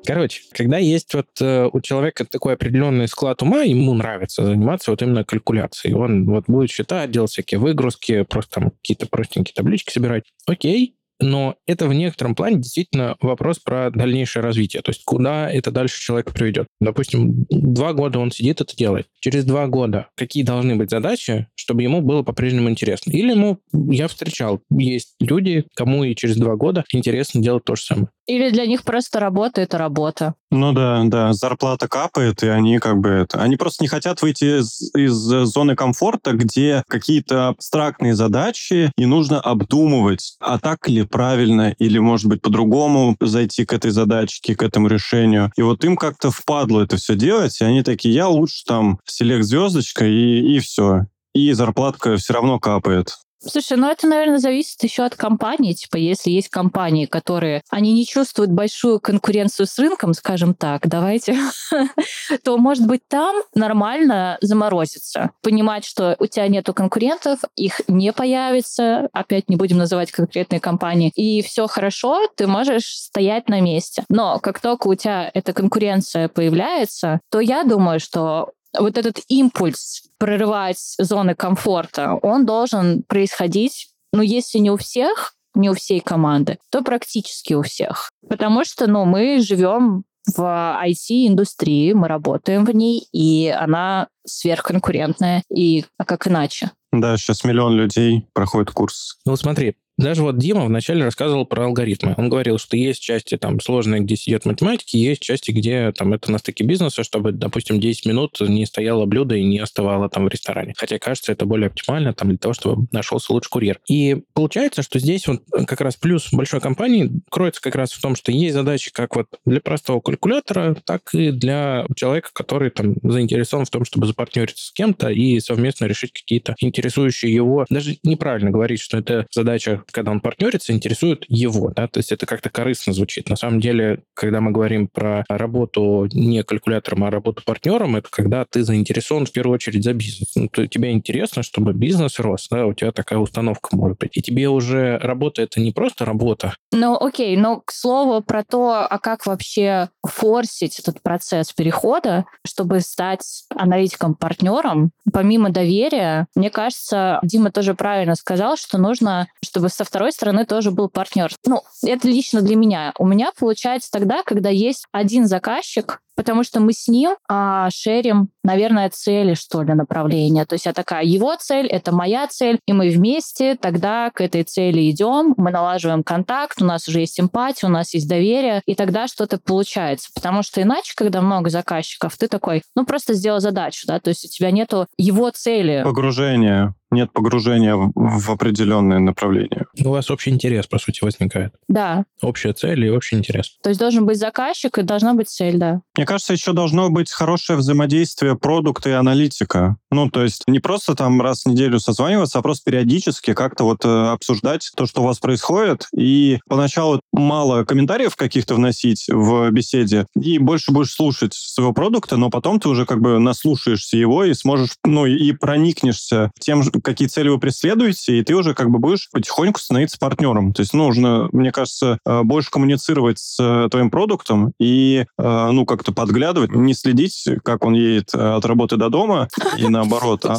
[0.06, 5.02] Короче, когда есть вот э, у человека такой определенный склад ума, ему нравится заниматься вот
[5.02, 5.96] именно калькуляцией.
[5.96, 10.24] Он вот будет считать, делать всякие выгрузки, просто там какие-то простенькие таблички собирать.
[10.48, 15.72] Окей, но это в некотором плане действительно вопрос про дальнейшее развитие, то есть куда это
[15.72, 16.68] дальше человек приведет.
[16.80, 19.08] Допустим, два года он сидит, это делает.
[19.20, 23.12] Через два года какие должны быть задачи, чтобы ему было по-прежнему интересно?
[23.12, 27.84] Или ему, я встречал, есть люди, кому и через два года интересно делать то же
[27.84, 28.08] самое.
[28.28, 30.36] Или для них просто работа— это работа.
[30.52, 33.42] Ну да, да, зарплата капает, и они как бы это...
[33.42, 39.42] Они просто не хотят выйти из, из зоны комфорта, где какие-то абстрактные задачи, и нужно
[39.42, 44.88] обдумывать, а так ли правильно, или, может быть, по-другому зайти к этой задачке, к этому
[44.88, 45.52] решению.
[45.56, 49.44] И вот им как-то впадло это все делать, и они такие, я лучше там селект
[49.46, 51.08] звездочка, и, и все.
[51.34, 53.18] И зарплатка все равно капает.
[53.44, 55.74] Слушай, ну это, наверное, зависит еще от компании.
[55.74, 61.36] Типа, если есть компании, которые, они не чувствуют большую конкуренцию с рынком, скажем так, давайте,
[62.44, 65.32] то, может быть, там нормально заморозиться.
[65.42, 71.12] Понимать, что у тебя нету конкурентов, их не появится, опять не будем называть конкретные компании,
[71.16, 74.04] и все хорошо, ты можешь стоять на месте.
[74.08, 80.04] Но как только у тебя эта конкуренция появляется, то я думаю, что вот этот импульс
[80.18, 86.58] прорывать зоны комфорта, он должен происходить, ну, если не у всех, не у всей команды,
[86.70, 88.12] то практически у всех.
[88.28, 90.04] Потому что, ну, мы живем
[90.36, 90.42] в
[90.86, 95.44] IT-индустрии, мы работаем в ней, и она сверхконкурентная.
[95.54, 96.72] И а как иначе?
[96.92, 99.18] Да, сейчас миллион людей проходит курс.
[99.26, 102.16] Ну, смотри, Даже вот Дима вначале рассказывал про алгоритмы.
[102.18, 106.32] Он говорил, что есть части там сложные, где сидят математики, есть части, где там это
[106.32, 110.30] на стыке бизнеса, чтобы, допустим, 10 минут не стояло блюдо и не оставало там в
[110.30, 110.74] ресторане.
[110.78, 113.80] Хотя, кажется, это более оптимально там для того, чтобы нашелся лучший курьер.
[113.88, 118.16] И получается, что здесь вот как раз плюс большой компании кроется как раз в том,
[118.16, 123.66] что есть задачи как вот для простого калькулятора, так и для человека, который там заинтересован
[123.66, 128.82] в том, чтобы запартнериться с кем-то и совместно решить какие-то интересующие его, даже неправильно говорить,
[128.82, 133.30] что это задача, когда он партнерится, интересует его, да, то есть это как-то корыстно звучит.
[133.30, 138.46] На самом деле, когда мы говорим про работу не калькулятором, а работу партнером, это когда
[138.46, 140.32] ты заинтересован в первую очередь за бизнес.
[140.36, 144.18] Ну, то тебе интересно, чтобы бизнес рос, да, у тебя такая установка может быть.
[144.18, 146.56] И тебе уже работа это не просто работа.
[146.72, 152.80] Ну, окей, но к слову про то, а как вообще форсить этот процесс перехода, чтобы
[152.82, 160.12] стать аналитиком-партнером, помимо доверия, мне кажется, Дима тоже правильно сказал, что нужно, чтобы со второй
[160.12, 161.32] стороны тоже был партнер.
[161.46, 162.94] Ну, это лично для меня.
[162.98, 168.30] У меня получается тогда, когда есть один заказчик, потому что мы с ним а, шерим,
[168.44, 170.46] наверное, цели, что ли, направления.
[170.46, 174.44] То есть я такая, его цель— это моя цель, и мы вместе тогда к этой
[174.44, 178.76] цели идем, мы налаживаем контакт, у нас уже есть эмпатия, у нас есть доверие, и
[178.76, 180.10] тогда что-то получается.
[180.14, 184.26] Потому что иначе, когда много заказчиков, ты такой, ну, просто сделал задачу, да, то есть
[184.26, 185.82] у тебя нету его цели.
[185.84, 189.66] Погружение нет погружения в, в определенное направление.
[189.84, 191.54] У вас общий интерес, по сути, возникает.
[191.68, 192.04] Да.
[192.22, 193.58] Общая цель и общий интерес.
[193.64, 195.82] То есть должен быть заказчик и должна быть цель, да.
[195.96, 199.78] Мне кажется, еще должно быть хорошее взаимодействие продукта и аналитика.
[199.92, 203.86] Ну, то есть не просто там раз в неделю созваниваться, а просто периодически как-то вот
[203.86, 205.88] э, обсуждать то, что у вас происходит.
[205.96, 212.30] И поначалу мало комментариев каких-то вносить в беседе, и больше будешь слушать своего продукта, но
[212.30, 217.30] потом ты уже как бы наслушаешься его и сможешь, ну, и проникнешься тем, какие цели
[217.30, 220.52] вы преследуете, и ты уже как бы будешь потихоньку становиться партнером.
[220.52, 225.91] То есть нужно, мне кажется, э, больше коммуницировать с э, твоим продуктом и, ну, как-то
[225.94, 229.28] подглядывать, не следить, как он едет от работы до дома
[229.58, 230.38] и наоборот, а,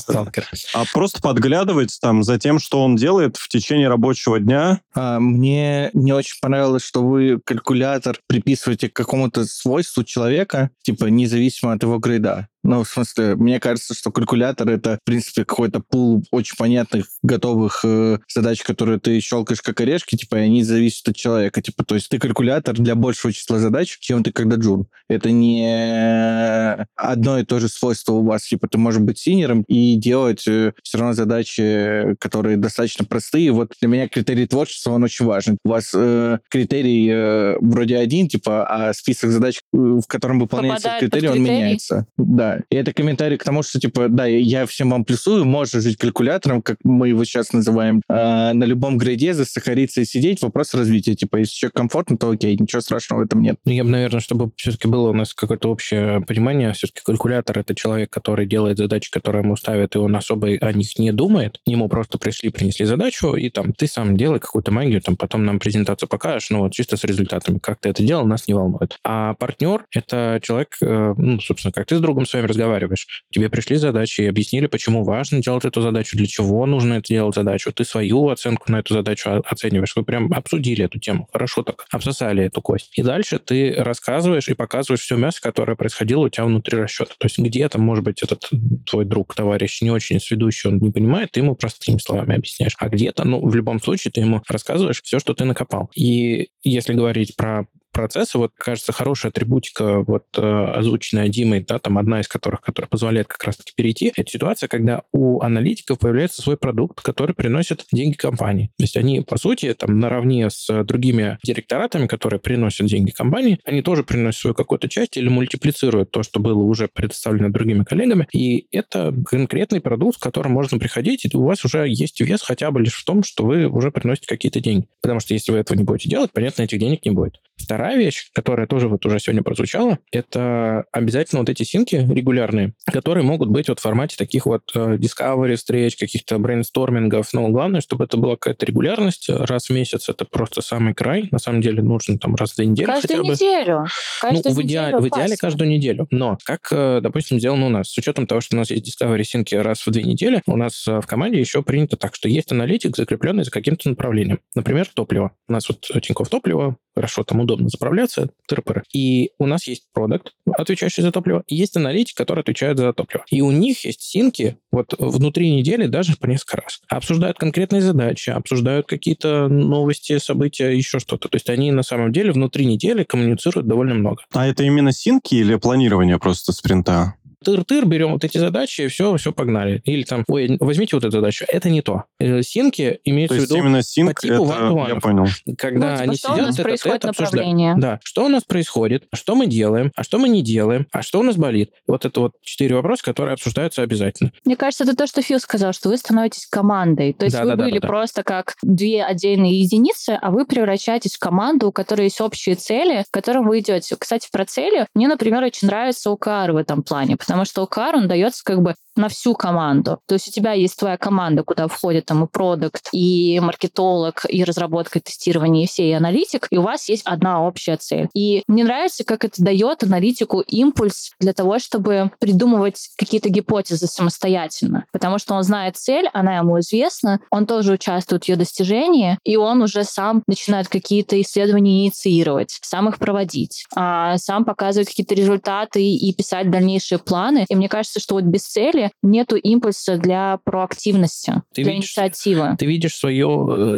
[0.74, 4.80] а просто подглядывать там за тем, что он делает в течение рабочего дня.
[4.94, 11.72] А, мне не очень понравилось, что вы калькулятор приписываете к какому-то свойству человека, типа независимо
[11.72, 12.48] от его грейда.
[12.64, 17.80] Ну, в смысле, мне кажется, что калькулятор— это, в принципе, какой-то пул очень понятных, готовых
[17.84, 21.60] э, задач, которые ты щелкаешь как орешки, типа, и они зависят от человека.
[21.60, 24.86] Типа, то есть ты калькулятор для большего числа задач, чем ты когда джун.
[25.08, 28.44] Это не одно и то же свойство у вас.
[28.44, 33.50] Типа, ты можешь быть senior ом и делать э, все равно задачи, которые достаточно простые.
[33.50, 35.58] Вот для меня критерий творчества, он очень важен.
[35.64, 40.88] У вас э, критерий э, вроде один, типа, а список задач, э, в котором выполняется
[40.88, 41.56] Попадает критерий, он критерий?
[41.56, 42.06] меняется.
[42.16, 45.96] Да, и это комментарий к тому, что, типа, да, я всем вам плюсую, можно жить
[45.96, 51.14] калькулятором, как мы его сейчас называем, а, на любом грейде засахариться и сидеть, вопрос развития.
[51.14, 53.56] Типа, если человек комфортно, то окей, ничего страшного в этом нет.
[53.64, 57.74] Ну, я бы, наверное, чтобы все-таки было у нас какое-то общее понимание, все-таки калькулятор— это
[57.74, 61.60] человек, который делает задачи, которые ему ставят, и он особо о них не думает.
[61.66, 65.58] Ему просто пришли, принесли задачу, и там ты сам делай какую-то магию, там потом нам
[65.58, 67.58] презентацию покажешь, ну вот чисто с результатами.
[67.58, 68.98] Как ты это делал, нас не волнует.
[69.04, 73.06] А партнер— это человек, э, ну, собственно, как ты с другом своим разговариваешь.
[73.30, 77.34] Тебе пришли задачи и объяснили, почему важно делать эту задачу, для чего нужно это делать
[77.34, 77.72] задачу.
[77.72, 79.94] Ты свою оценку на эту задачу оцениваешь.
[79.96, 81.28] Вы прям обсудили эту тему.
[81.32, 81.86] Хорошо так.
[81.90, 82.90] Обсосали эту кость.
[82.96, 87.12] И дальше ты рассказываешь и показываешь все мясо, которое происходило у тебя внутри расчета.
[87.18, 88.48] То есть где-то, может быть, этот
[88.86, 92.74] твой друг, товарищ не очень сведущий, он не понимает, ты ему простыми словами объясняешь.
[92.78, 95.90] А где-то, ну, в любом случае, ты ему рассказываешь все, что ты накопал.
[95.94, 101.98] И если говорить про процессы, вот, кажется, хорошая атрибутика, вот, э, озвученная Димой, да, там
[101.98, 106.56] одна из которых, которая позволяет как раз-таки перейти, это ситуация, когда у аналитиков появляется свой
[106.56, 108.70] продукт, который приносит деньги компании.
[108.78, 113.82] То есть они, по сути, там, наравне с другими директоратами, которые приносят деньги компании, они
[113.82, 118.66] тоже приносят свою какую-то часть или мультиплицируют то, что было уже предоставлено другими коллегами, и
[118.72, 122.80] это конкретный продукт, с которым можно приходить, и у вас уже есть вес хотя бы
[122.80, 124.86] лишь в том, что вы уже приносите какие-то деньги.
[125.00, 127.40] Потому что если вы этого не будете делать, понятно, этих денег не будет.
[127.72, 133.24] Вторая вещь, которая тоже вот уже сегодня прозвучала, это обязательно вот эти синки регулярные, которые
[133.24, 137.32] могут быть вот в формате таких вот э, discovery встреч, каких-то брейнстормингов.
[137.32, 139.30] Но главное, чтобы это была какая-то регулярность.
[139.30, 141.28] Раз в месяц это просто самый край.
[141.30, 143.34] На самом деле нужно там раз в две недели Каждую хотя бы.
[143.34, 143.78] неделю.
[143.78, 143.86] Ну,
[144.20, 146.06] Каждую в идеале, неделю в идеале каждую неделю.
[146.10, 149.24] Но, как, э, допустим, сделано у нас, с учетом того, что у нас есть Discovery
[149.24, 152.52] синки раз в две недели, у нас э, в команде еще принято так, что есть
[152.52, 154.40] аналитик, закрепленный за каким-то направлением.
[154.54, 155.32] Например, топливо.
[155.48, 158.82] У нас вот Тинькофф топливо, хорошо, там удобно заправляться, тырпыры.
[158.92, 163.24] И у нас есть продукт, отвечающий за топливо, и есть аналитик, который отвечает за топливо.
[163.30, 166.80] И у них есть синки вот внутри недели даже по несколько раз.
[166.88, 171.28] Обсуждают конкретные задачи, обсуждают какие-то новости, события, еще что-то.
[171.28, 174.22] То есть они на самом деле внутри недели коммуницируют довольно много.
[174.32, 177.14] А это именно синки или планирование просто спринта?
[177.42, 179.82] Тыр-тыр, берем вот эти задачи, все, все, погнали.
[179.84, 181.44] Или там, ой, возьмите вот эту задачу.
[181.48, 182.04] Это не то.
[182.18, 185.26] Э, синки имеется в виду именно синк, по типу это, я понял.
[185.58, 187.74] Когда ну, типа, они что сидят, у нас это, происходит это направление.
[187.76, 191.20] Да, что у нас происходит, что мы делаем, а что мы не делаем, а что
[191.20, 191.72] у нас болит.
[191.86, 194.32] Вот это вот четыре вопроса, которые обсуждаются обязательно.
[194.44, 197.12] Мне кажется, это то, что Фил сказал, что вы становитесь командой.
[197.12, 197.88] То есть Да, вы да, да, были да, да.
[197.88, 203.04] просто как две отдельные единицы, а вы превращаетесь в команду, у которой есть общие цели,
[203.10, 203.96] к которым вы идете.
[203.98, 208.08] Кстати, про цели мне, например, очень нравится OKR в этом плане, потому что OKR, он
[208.08, 210.00] дается как бы на всю команду.
[210.06, 214.44] То есть у тебя есть твоя команда, куда входит там и продукт, и маркетолог, и
[214.44, 218.08] разработка, и тестирование, и все, и аналитик, и у вас есть одна общая цель.
[218.14, 224.84] И мне нравится, как это дает аналитику импульс для того, чтобы придумывать какие-то гипотезы самостоятельно.
[224.92, 229.36] Потому что он знает цель, она ему известна, он тоже участвует в ее достижении, и
[229.36, 235.82] он уже сам начинает какие-то исследования инициировать, сам их проводить, а сам показывать какие-то результаты
[235.82, 237.46] и писать дальнейшие планы.
[237.48, 242.56] И мне кажется, что вот без цели нету импульса для проактивности, Ты для видишь- инициативы.
[242.58, 243.26] Ты видишь свое,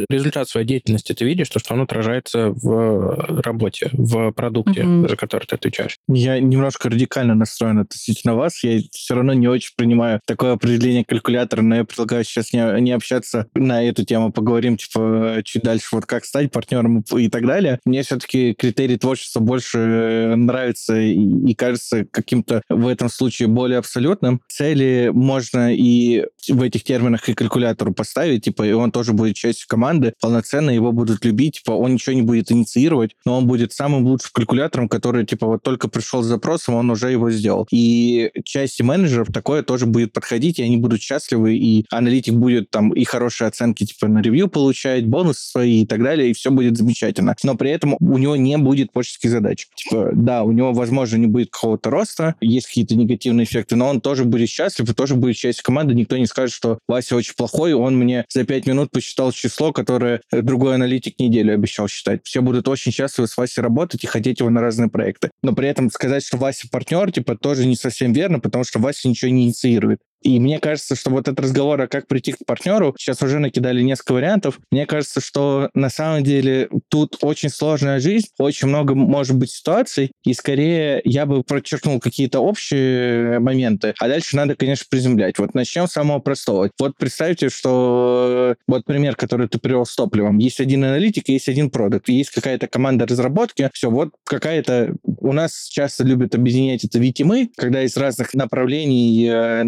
[0.01, 5.09] э, результат своей деятельности, ты видишь, то, что он отражается в работе, в продукте, Мгм.
[5.09, 5.97] за который ты отвечаешь.
[6.09, 8.63] Я немножко радикально настроен относительно вас.
[8.65, 12.93] Я все равно не очень принимаю такое определение калькулятора, но я предлагаю сейчас не, не
[12.93, 17.79] общаться на эту тему, поговорим, типа, чуть дальше, вот как стать партнером и так далее.
[17.85, 23.79] Мне все-таки критерий творчества больше э, нравится и, и кажется каким-то в этом случае более
[23.79, 24.41] абсолютным.
[24.49, 29.67] Цели можно и в этих терминах и калькулятору поставить, типа, и он тоже будет частью
[29.69, 34.05] команды, полноценно его будут любить, типа, он ничего не будет инициировать, но он будет самым
[34.07, 37.67] лучшим калькулятором, который, типа, вот только пришел с запросом, он уже его сделал.
[37.71, 42.93] И части менеджеров такое тоже будет подходить, и они будут счастливы, и аналитик будет там
[42.93, 46.77] и хорошие оценки, типа, на ревью получать, бонусы свои и так далее, и все будет
[46.77, 47.35] замечательно.
[47.43, 49.69] Но при этом у него не будет творческих задач.
[49.75, 54.01] Типа, да, у него, возможно, не будет какого-то роста, есть какие-то негативные эффекты, но он
[54.01, 55.95] тоже будет счастлив и тоже будет частью команды.
[55.95, 60.21] Никто не скажет, что Вася очень плохой, он мне за пять минут посчитал число, которое
[60.31, 62.21] э, другой аналитик неделю обещал считать.
[62.25, 65.31] Все будут очень счастливы с Васей работать и хотеть его на разные проекты.
[65.43, 69.09] Но при этом сказать, что Вася партнер, типа, тоже не совсем верно, потому что Вася
[69.09, 70.01] ничего не инициирует.
[70.25, 73.83] И мне кажется, что вот этот разговор, а как прийти к партнеру, сейчас уже накидали
[73.83, 74.59] несколько вариантов.
[74.71, 80.13] Мне кажется, что на самом деле тут очень сложная жизнь, очень много может быть ситуаций,
[80.25, 85.39] и скорее я бы подчеркнул какие-то общие моменты, а дальше надо, конечно, приземлять.
[85.39, 86.71] Вот начнем с самого простого.
[86.81, 90.39] Вот представьте, что вот пример, который ты привел с топливом.
[90.39, 94.95] Есть один аналитик, есть один продукт, есть какая-то команда разработки, все, вот какая-то...
[95.05, 99.65] У нас часто любят объединять это VTMы, когда из разных направлений э,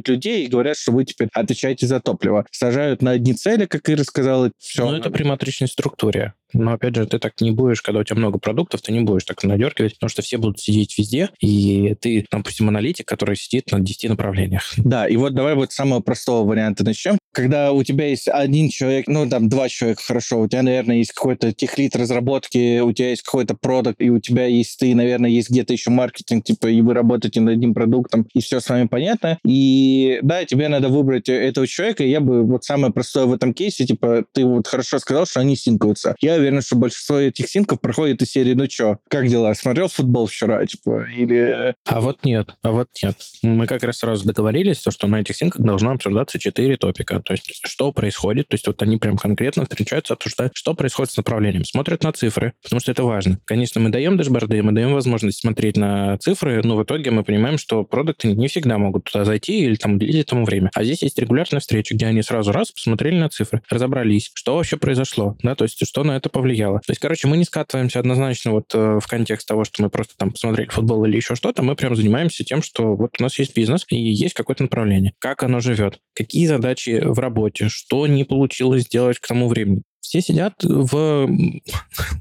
[0.00, 2.46] надергивают людей и говорят, что вы теперь отвечаете за топливо.
[2.50, 4.88] Сажают на одни цели, как Ира сказала, все.
[4.88, 6.34] Ну, это при матричной структуре.
[6.52, 9.24] Но, опять же, ты так не будешь, когда у тебя много продуктов, ты не будешь
[9.24, 13.78] так надергивать, потому что все будут сидеть везде, и ты, допустим, аналитик, который сидит на
[13.78, 14.72] 10 направлениях.
[14.76, 17.18] Да, и вот давай вот с самого простого варианта начнем.
[17.32, 21.12] Когда у тебя есть один человек, ну, там, два человека, хорошо, у тебя, наверное, есть
[21.12, 25.50] какой-то техлит разработки, у тебя есть какой-то продукт, и у тебя есть ты, наверное, есть
[25.50, 29.38] где-то еще маркетинг, типа, и вы работаете над одним продуктом, и все с вами понятно.
[29.46, 33.54] И да, тебе надо выбрать этого человека, и я бы вот самое простое в этом
[33.54, 36.16] кейсе, типа, ты вот хорошо сказал, что они синкаются.
[36.20, 39.54] Я уверен, что большинство этих синков проходит из серии, ну чё, как дела?
[39.54, 41.74] Смотрел футбол вчера, типа, или...
[41.86, 43.16] А вот нет, а вот нет.
[43.42, 47.19] Мы как раз сразу договорились, то, что на этих синках должно обсуждаться четыре топика.
[47.22, 51.16] То есть, что происходит, то есть, вот они прям конкретно встречаются, обсуждают, что происходит с
[51.16, 51.64] направлением.
[51.64, 53.38] Смотрят на цифры, потому что это важно.
[53.44, 57.58] Конечно, мы даем дэшборды, мы даем возможность смотреть на цифры, но в итоге мы понимаем,
[57.58, 60.70] что продукты не всегда могут туда зайти или там уделить этому время.
[60.74, 64.76] А здесь есть регулярная встреча, где они сразу раз посмотрели на цифры, разобрались, что вообще
[64.76, 66.80] произошло, да, то есть, что на это повлияло.
[66.80, 70.14] То есть, короче, мы не скатываемся однозначно вот э, в контекст того, что мы просто
[70.16, 73.54] там посмотрели футбол или еще что-то, мы прям занимаемся тем, что вот у нас есть
[73.54, 78.84] бизнес и есть какое-то направление, как оно живет, какие задачи в работе, что не получилось
[78.84, 79.82] сделать к тому времени.
[80.00, 81.28] Все сидят в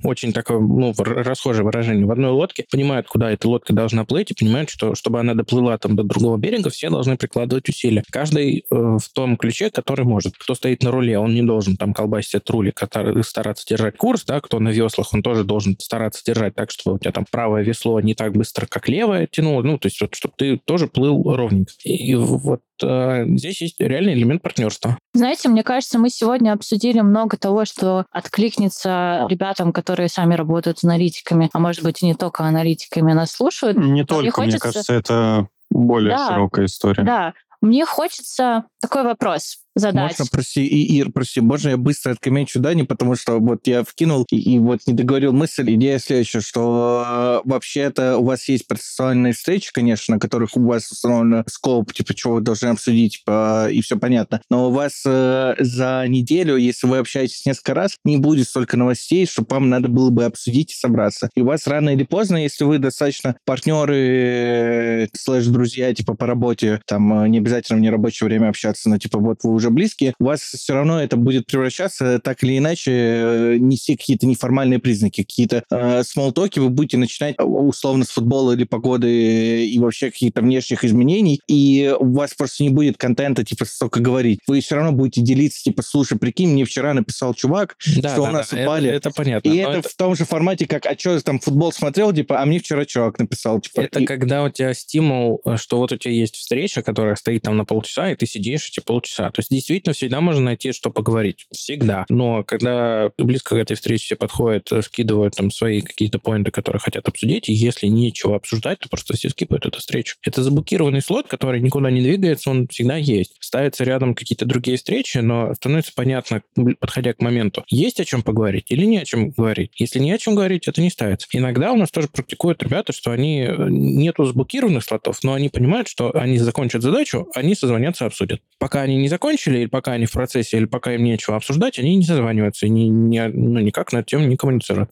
[0.03, 4.34] очень такое, ну, расхожее выражение, в одной лодке, понимают, куда эта лодка должна плыть, и
[4.34, 8.03] понимают, что чтобы она доплыла там до другого берега, все должны прикладывать усилия.
[8.11, 10.36] Каждый э, в том ключе, который может.
[10.38, 14.23] Кто стоит на руле, он не должен там колбасить от рули, который, стараться держать курс,
[14.25, 17.63] да, кто на веслах, он тоже должен стараться держать так, чтобы у тебя там правое
[17.63, 21.23] весло не так быстро, как левое тянуло, ну, то есть вот, чтобы ты тоже плыл
[21.36, 21.71] ровненько.
[21.84, 24.97] И вот э, здесь есть реальный элемент партнерства.
[25.13, 30.84] Знаете, мне кажется, мы сегодня обсудили много того, что откликнется ребятам, которые сами работают с
[30.84, 33.78] аналитиками, а может быть и не только аналитиками нас слушают.
[33.78, 34.67] Не только, мне, хочется...
[34.67, 37.03] мне кажется, это более да, широкая история.
[37.03, 40.17] Да, мне хочется такой вопрос задать.
[40.17, 44.25] Можно, прости, и, Ир, прости, можно я быстро откоммечу Дани, потому что вот я вкинул
[44.32, 45.73] и, и вот не договорил мысль.
[45.75, 50.91] Идея следующая, что э, вообще-то у вас есть процессуальные встречи, конечно, на которых у вас
[50.91, 54.41] установлен скоп, типа, чего вы должны обсудить, типа, и все понятно.
[54.49, 59.25] Но у вас э, за неделю, если вы общаетесь несколько раз, не будет столько новостей,
[59.25, 61.30] что вам надо было бы обсудить и собраться.
[61.36, 66.82] И у вас рано или поздно, если вы достаточно партнеры, э, слэш-друзья, типа, по работе,
[66.86, 70.26] там, э, не обязательно в нерабочее время общаться, но, типа, вот вы уже близкие, у
[70.26, 75.63] вас все равно это будет превращаться так или иначе, э, нести какие-то неформальные признаки, какие-то
[75.70, 80.84] э, смолтоки вы будете начинать э, условно с футбола или погоды и вообще каких-то внешних
[80.84, 84.39] изменений, и у вас просто не будет контента, типа, столько говорить.
[84.47, 88.30] Вы все равно будете делиться, типа, слушай, прикинь, мне вчера написал чувак, да, что да,
[88.30, 88.89] у нас да, упали.
[88.89, 89.49] Это, это понятно.
[89.49, 92.45] И это, это в том же формате, как, а что, там, футбол смотрел, типа, а
[92.45, 93.82] мне вчера чувак написал, типа.
[93.82, 94.05] Это и...
[94.05, 97.65] когда у тебя стимул, э, что вот у тебя есть встреча, которая стоит там на
[97.65, 99.32] полчаса, и ты сидишь эти полчаса.
[99.32, 101.45] То есть действительно всегда можно найти, что поговорить.
[101.51, 102.05] Всегда.
[102.10, 106.80] Но когда близко к этой встрече все подходят, э, скидывают там свои какие-то поинты, которые
[106.80, 110.16] хотят обсудить, и если нечего обсуждать, то просто все скипают эту встречу.
[110.24, 113.36] Это заблокированный слот, который никуда не двигается, он всегда есть.
[113.39, 116.41] Ставятся рядом какие-то другие встречи, но становится понятно,
[116.80, 119.72] подходя к моменту, есть о чем поговорить или не о чем говорить.
[119.76, 121.28] Если не о чем говорить, это не ставится.
[121.34, 125.88] Иногда у нас тоже практикуют ребята, что они э, нету заблокированных слотов, но они понимают,
[125.88, 128.41] что они закончат задачу, они созвонятся, обсудят.
[128.57, 129.07] Пока они не
[129.39, 132.69] закончили или пока они в процессе, или пока им нечего обсуждать, они не созваниваются и
[132.69, 134.89] не, не, ну, никак на эту тему не коммуницируют.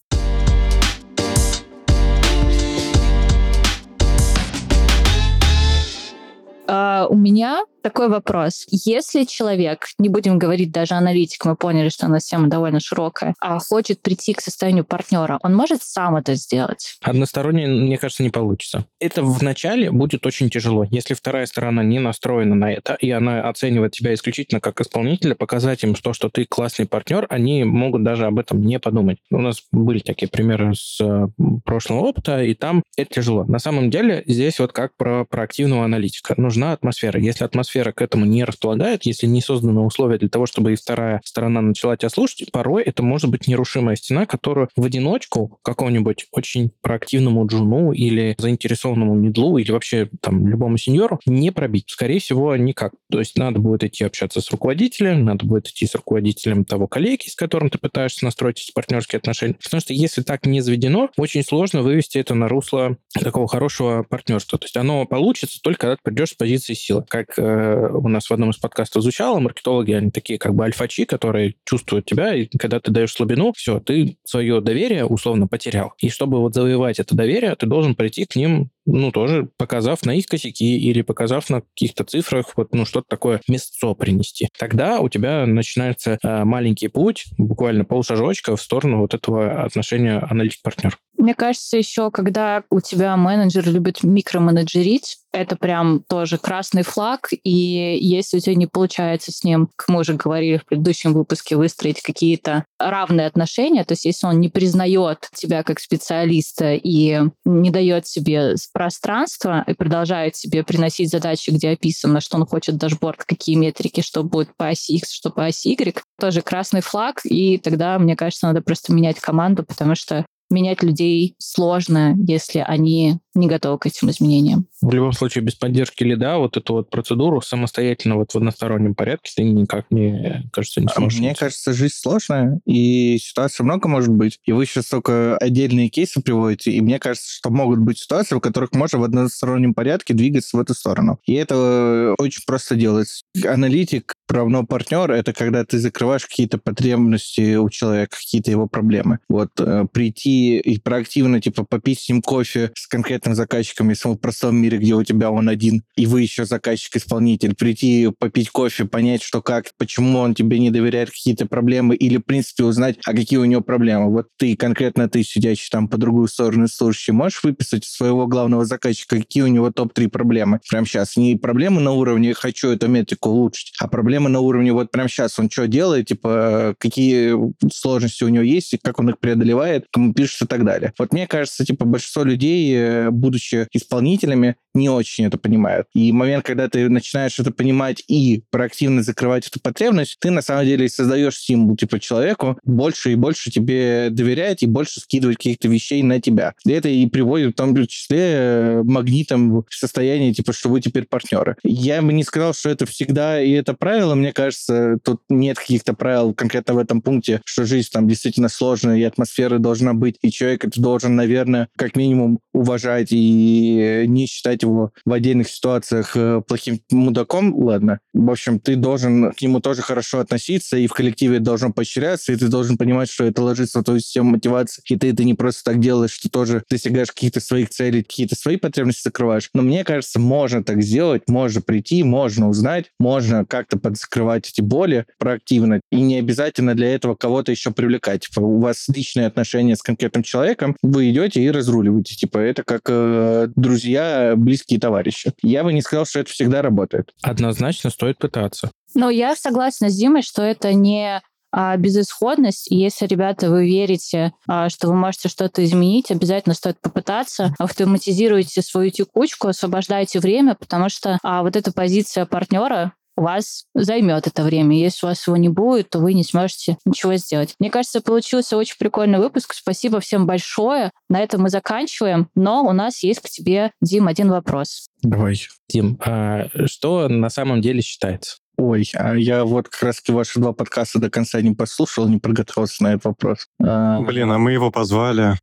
[6.69, 8.65] Uh, у меня такой вопрос.
[8.69, 13.33] Если человек, не будем говорить даже аналитик, мы поняли, что у нас тема довольно широкая,
[13.39, 16.97] а хочет прийти к состоянию партнера, он может сам это сделать?
[17.01, 18.83] Односторонне, мне кажется, не получится.
[18.99, 20.85] Это вначале будет очень тяжело.
[20.91, 25.81] Если вторая сторона не настроена на это, и она оценивает тебя исключительно как исполнителя, показать
[25.85, 29.19] им то, что ты классный партнер, они могут даже об этом не подумать.
[29.31, 31.27] У нас были такие примеры с э,
[31.63, 33.45] прошлого опыта, и там это тяжело.
[33.45, 36.33] На самом деле здесь вот как про проактивного аналитика.
[36.35, 37.17] Нужна атмосфера.
[37.17, 40.75] Если атмосфера атмосфера к этому не располагает, если не созданы условия для того, чтобы и
[40.75, 46.27] вторая сторона начала тебя слушать, порой это может быть нерушимая стена, которую в одиночку какому-нибудь
[46.31, 51.85] очень проактивному джуну или заинтересованному медлу или вообще там любому сеньору не пробить.
[51.87, 52.93] Скорее всего, никак.
[53.11, 57.29] То есть надо будет идти общаться с руководителем, надо будет идти с руководителем того коллеги,
[57.29, 59.55] с которым ты пытаешься настроить партнерские отношения.
[59.63, 64.57] Потому что если так не заведено, очень сложно вывести это на русло такого хорошего партнерства.
[64.57, 67.03] То есть оно получится только когда ты придешь с позиции силы.
[67.07, 71.05] Как э, у нас в одном из подкастов звучало, маркетологи, они такие как бы альфачи,
[71.05, 75.93] которые чувствуют тебя, и когда ты даешь слабину, все, ты свое доверие условно потерял.
[75.99, 80.15] И чтобы вот завоевать это доверие, ты должен прийти к ним ну, тоже показав на
[80.15, 84.49] их косяки или показав на каких-то цифрах, вот, ну, что-то такое место принести.
[84.57, 90.97] Тогда у тебя начинается э, маленький путь, буквально полшажочка в сторону вот этого отношения аналитик-партнер.
[91.17, 97.97] Мне кажется, еще когда у тебя менеджер любит микроменеджерить, это прям тоже красный флаг, и
[97.99, 102.01] если у тебя не получается с ним, как мы уже говорили в предыдущем выпуске, выстроить
[102.01, 108.07] какие-то равные отношения, то есть если он не признает тебя как специалиста и не дает
[108.07, 114.01] себе пространства и продолжает себе приносить задачи, где описано, что он хочет дашборд, какие метрики,
[114.01, 118.15] что будет по оси X, что по оси Y, тоже красный флаг, и тогда, мне
[118.15, 123.85] кажется, надо просто менять команду, потому что менять людей сложно, если они не готовы к
[123.85, 124.67] этим изменениям.
[124.81, 129.31] В любом случае, без поддержки лида вот эту вот процедуру самостоятельно вот в одностороннем порядке
[129.35, 131.19] ты никак, мне кажется, не а сможешь.
[131.19, 134.39] Мне кажется, жизнь сложная, и ситуаций много может быть.
[134.45, 138.39] И вы сейчас только отдельные кейсы приводите, и мне кажется, что могут быть ситуации, в
[138.39, 141.19] которых можно в одностороннем порядке двигаться в эту сторону.
[141.25, 143.23] И это очень просто делать.
[143.45, 149.19] Аналитик равно партнер— это когда ты закрываешь какие-то потребности у человека, какие-то его проблемы.
[149.29, 154.15] Вот э, прийти и проактивно, типа, попить с ним кофе с конкретным заказчиком, если он
[154.15, 158.85] в простом мире, где у тебя он один, и вы еще заказчик-исполнитель, прийти попить кофе,
[158.85, 163.13] понять, что как, почему он тебе не доверяет какие-то проблемы, или, в принципе, узнать, а
[163.13, 164.11] какие у него проблемы.
[164.11, 169.17] Вот ты, конкретно ты, сидящий там по другую сторону служащий, можешь выписать своего главного заказчика,
[169.17, 170.59] какие у него топ-3 проблемы?
[170.69, 171.15] Прям сейчас.
[171.15, 175.37] Не проблемы на уровне «хочу эту метрику улучшить», а проблемы на уровне вот прям сейчас
[175.39, 177.35] он что делает, типа, какие
[177.71, 180.93] сложности у него есть, и как он их преодолевает, кому пишет и так далее.
[180.97, 185.87] Вот мне кажется, типа, большинство людей, э, будучи исполнителями, не очень это понимают.
[185.93, 190.65] И момент, когда ты начинаешь это понимать и проактивно закрывать эту потребность, ты на самом
[190.65, 196.03] деле создаешь стимул типа человеку больше и больше тебе доверять и больше скидывать каких-то вещей
[196.03, 196.53] на тебя.
[196.65, 201.05] И это и приводит в том числе э, магнитом в состояние, типа, что вы теперь
[201.05, 201.55] партнеры.
[201.63, 204.15] Я бы не сказал, что это всегда и это правило.
[204.15, 208.97] Мне кажется, тут нет каких-то правил конкретно в этом пункте, что жизнь там действительно сложная,
[208.97, 214.63] и атмосфера должна быть, и человек это должен, наверное, как минимум уважать и не считать
[214.67, 217.53] его в отдельных ситуациях э, плохим мудаком.
[217.55, 217.99] Ладно.
[218.13, 222.35] В общем, ты должен к нему тоже хорошо относиться, и в коллективе должен поощряться, и
[222.35, 225.71] ты должен понимать, что это ложится в твою систему мотивации, и ты это не просто
[225.71, 229.49] так делаешь, что тоже достигаешь каких-то своих целей, какие-то свои потребности закрываешь.
[229.53, 235.05] Но мне кажется, можно так сделать, можно прийти, можно узнать, можно как-то подзакрывать эти боли
[235.17, 238.27] проактивно, и не обязательно для этого кого-то еще привлекать.
[238.27, 242.15] Типа, у вас личные отношения с конкретным человеком, вы идете и разруливаете.
[242.15, 245.33] Типа, это как э, друзья, близкие товарищи.
[245.41, 247.11] Я бы не сказал, что это всегда работает.
[247.21, 248.71] Однозначно стоит пытаться.
[248.93, 252.67] Но я согласна с Димой, что это не а, безысходность.
[252.69, 257.53] Если, ребята, вы верите, а, что вы можете что-то изменить, обязательно стоит попытаться.
[257.57, 264.27] Автоматизируйте свою текучку, освобождайте время, потому что а, вот эта позиция партнера у вас займет
[264.27, 264.77] это время.
[264.77, 267.55] Если у вас его не будет, то вы не сможете ничего сделать.
[267.59, 269.53] Мне кажется, получился очень прикольный выпуск.
[269.53, 270.91] Спасибо всем большое.
[271.09, 272.29] На этом мы заканчиваем.
[272.35, 274.87] Но у нас есть к тебе, Дим, один вопрос.
[275.01, 275.35] Давай.
[275.67, 278.37] Дим, а что на самом деле считается?
[278.57, 282.83] Ой, а я вот как раз ваши два подкаста до конца не послушал, не подготовился
[282.83, 283.47] на этот вопрос.
[283.63, 285.35] А, Блин, а мы его позвали.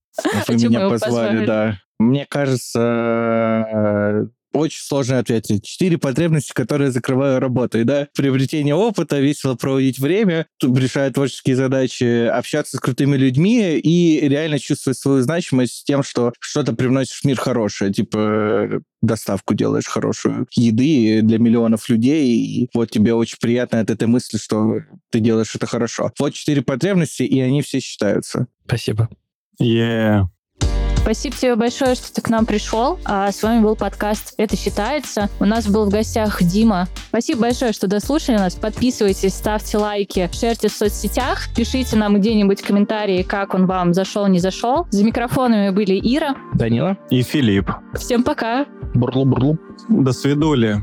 [0.48, 1.46] Вы меня позвали?
[1.46, 1.78] да.
[2.00, 2.80] Мне кажется,
[4.54, 5.64] очень сложно ответить.
[5.64, 8.08] Четыре потребности, которые закрываю работой, да.
[8.16, 14.98] Приобретение опыта, весело проводить время, решая творческие задачи, общаться с крутыми людьми и реально чувствовать
[14.98, 17.92] свою значимость тем, что что-то привносишь в мир хорошее.
[17.92, 24.08] Типа доставку делаешь хорошую еды для миллионов людей, и вот тебе очень приятно от этой
[24.08, 24.76] мысли, что
[25.10, 26.10] ты делаешь это хорошо.
[26.18, 28.46] Вот четыре потребности, и они все считаются.
[28.66, 29.08] Спасибо.
[29.58, 30.28] Е.
[31.04, 32.98] Спасибо тебе большое, что ты к нам пришел.
[33.04, 35.28] А с вами был подкаст «Это считается».
[35.38, 36.88] У нас был в гостях Дима.
[37.08, 38.54] Спасибо большое, что дослушали нас.
[38.54, 41.48] Подписывайтесь, ставьте лайки, шерьте в соцсетях.
[41.54, 44.86] Пишите нам где-нибудь комментарии, как он вам зашел, не зашел.
[44.92, 46.36] За микрофонами были Ира.
[46.54, 46.96] Данила?
[47.10, 47.70] И Филипп.
[47.92, 48.64] Всем пока!
[48.94, 49.58] Бурлу-бурлу.
[49.90, 50.82] До свидули.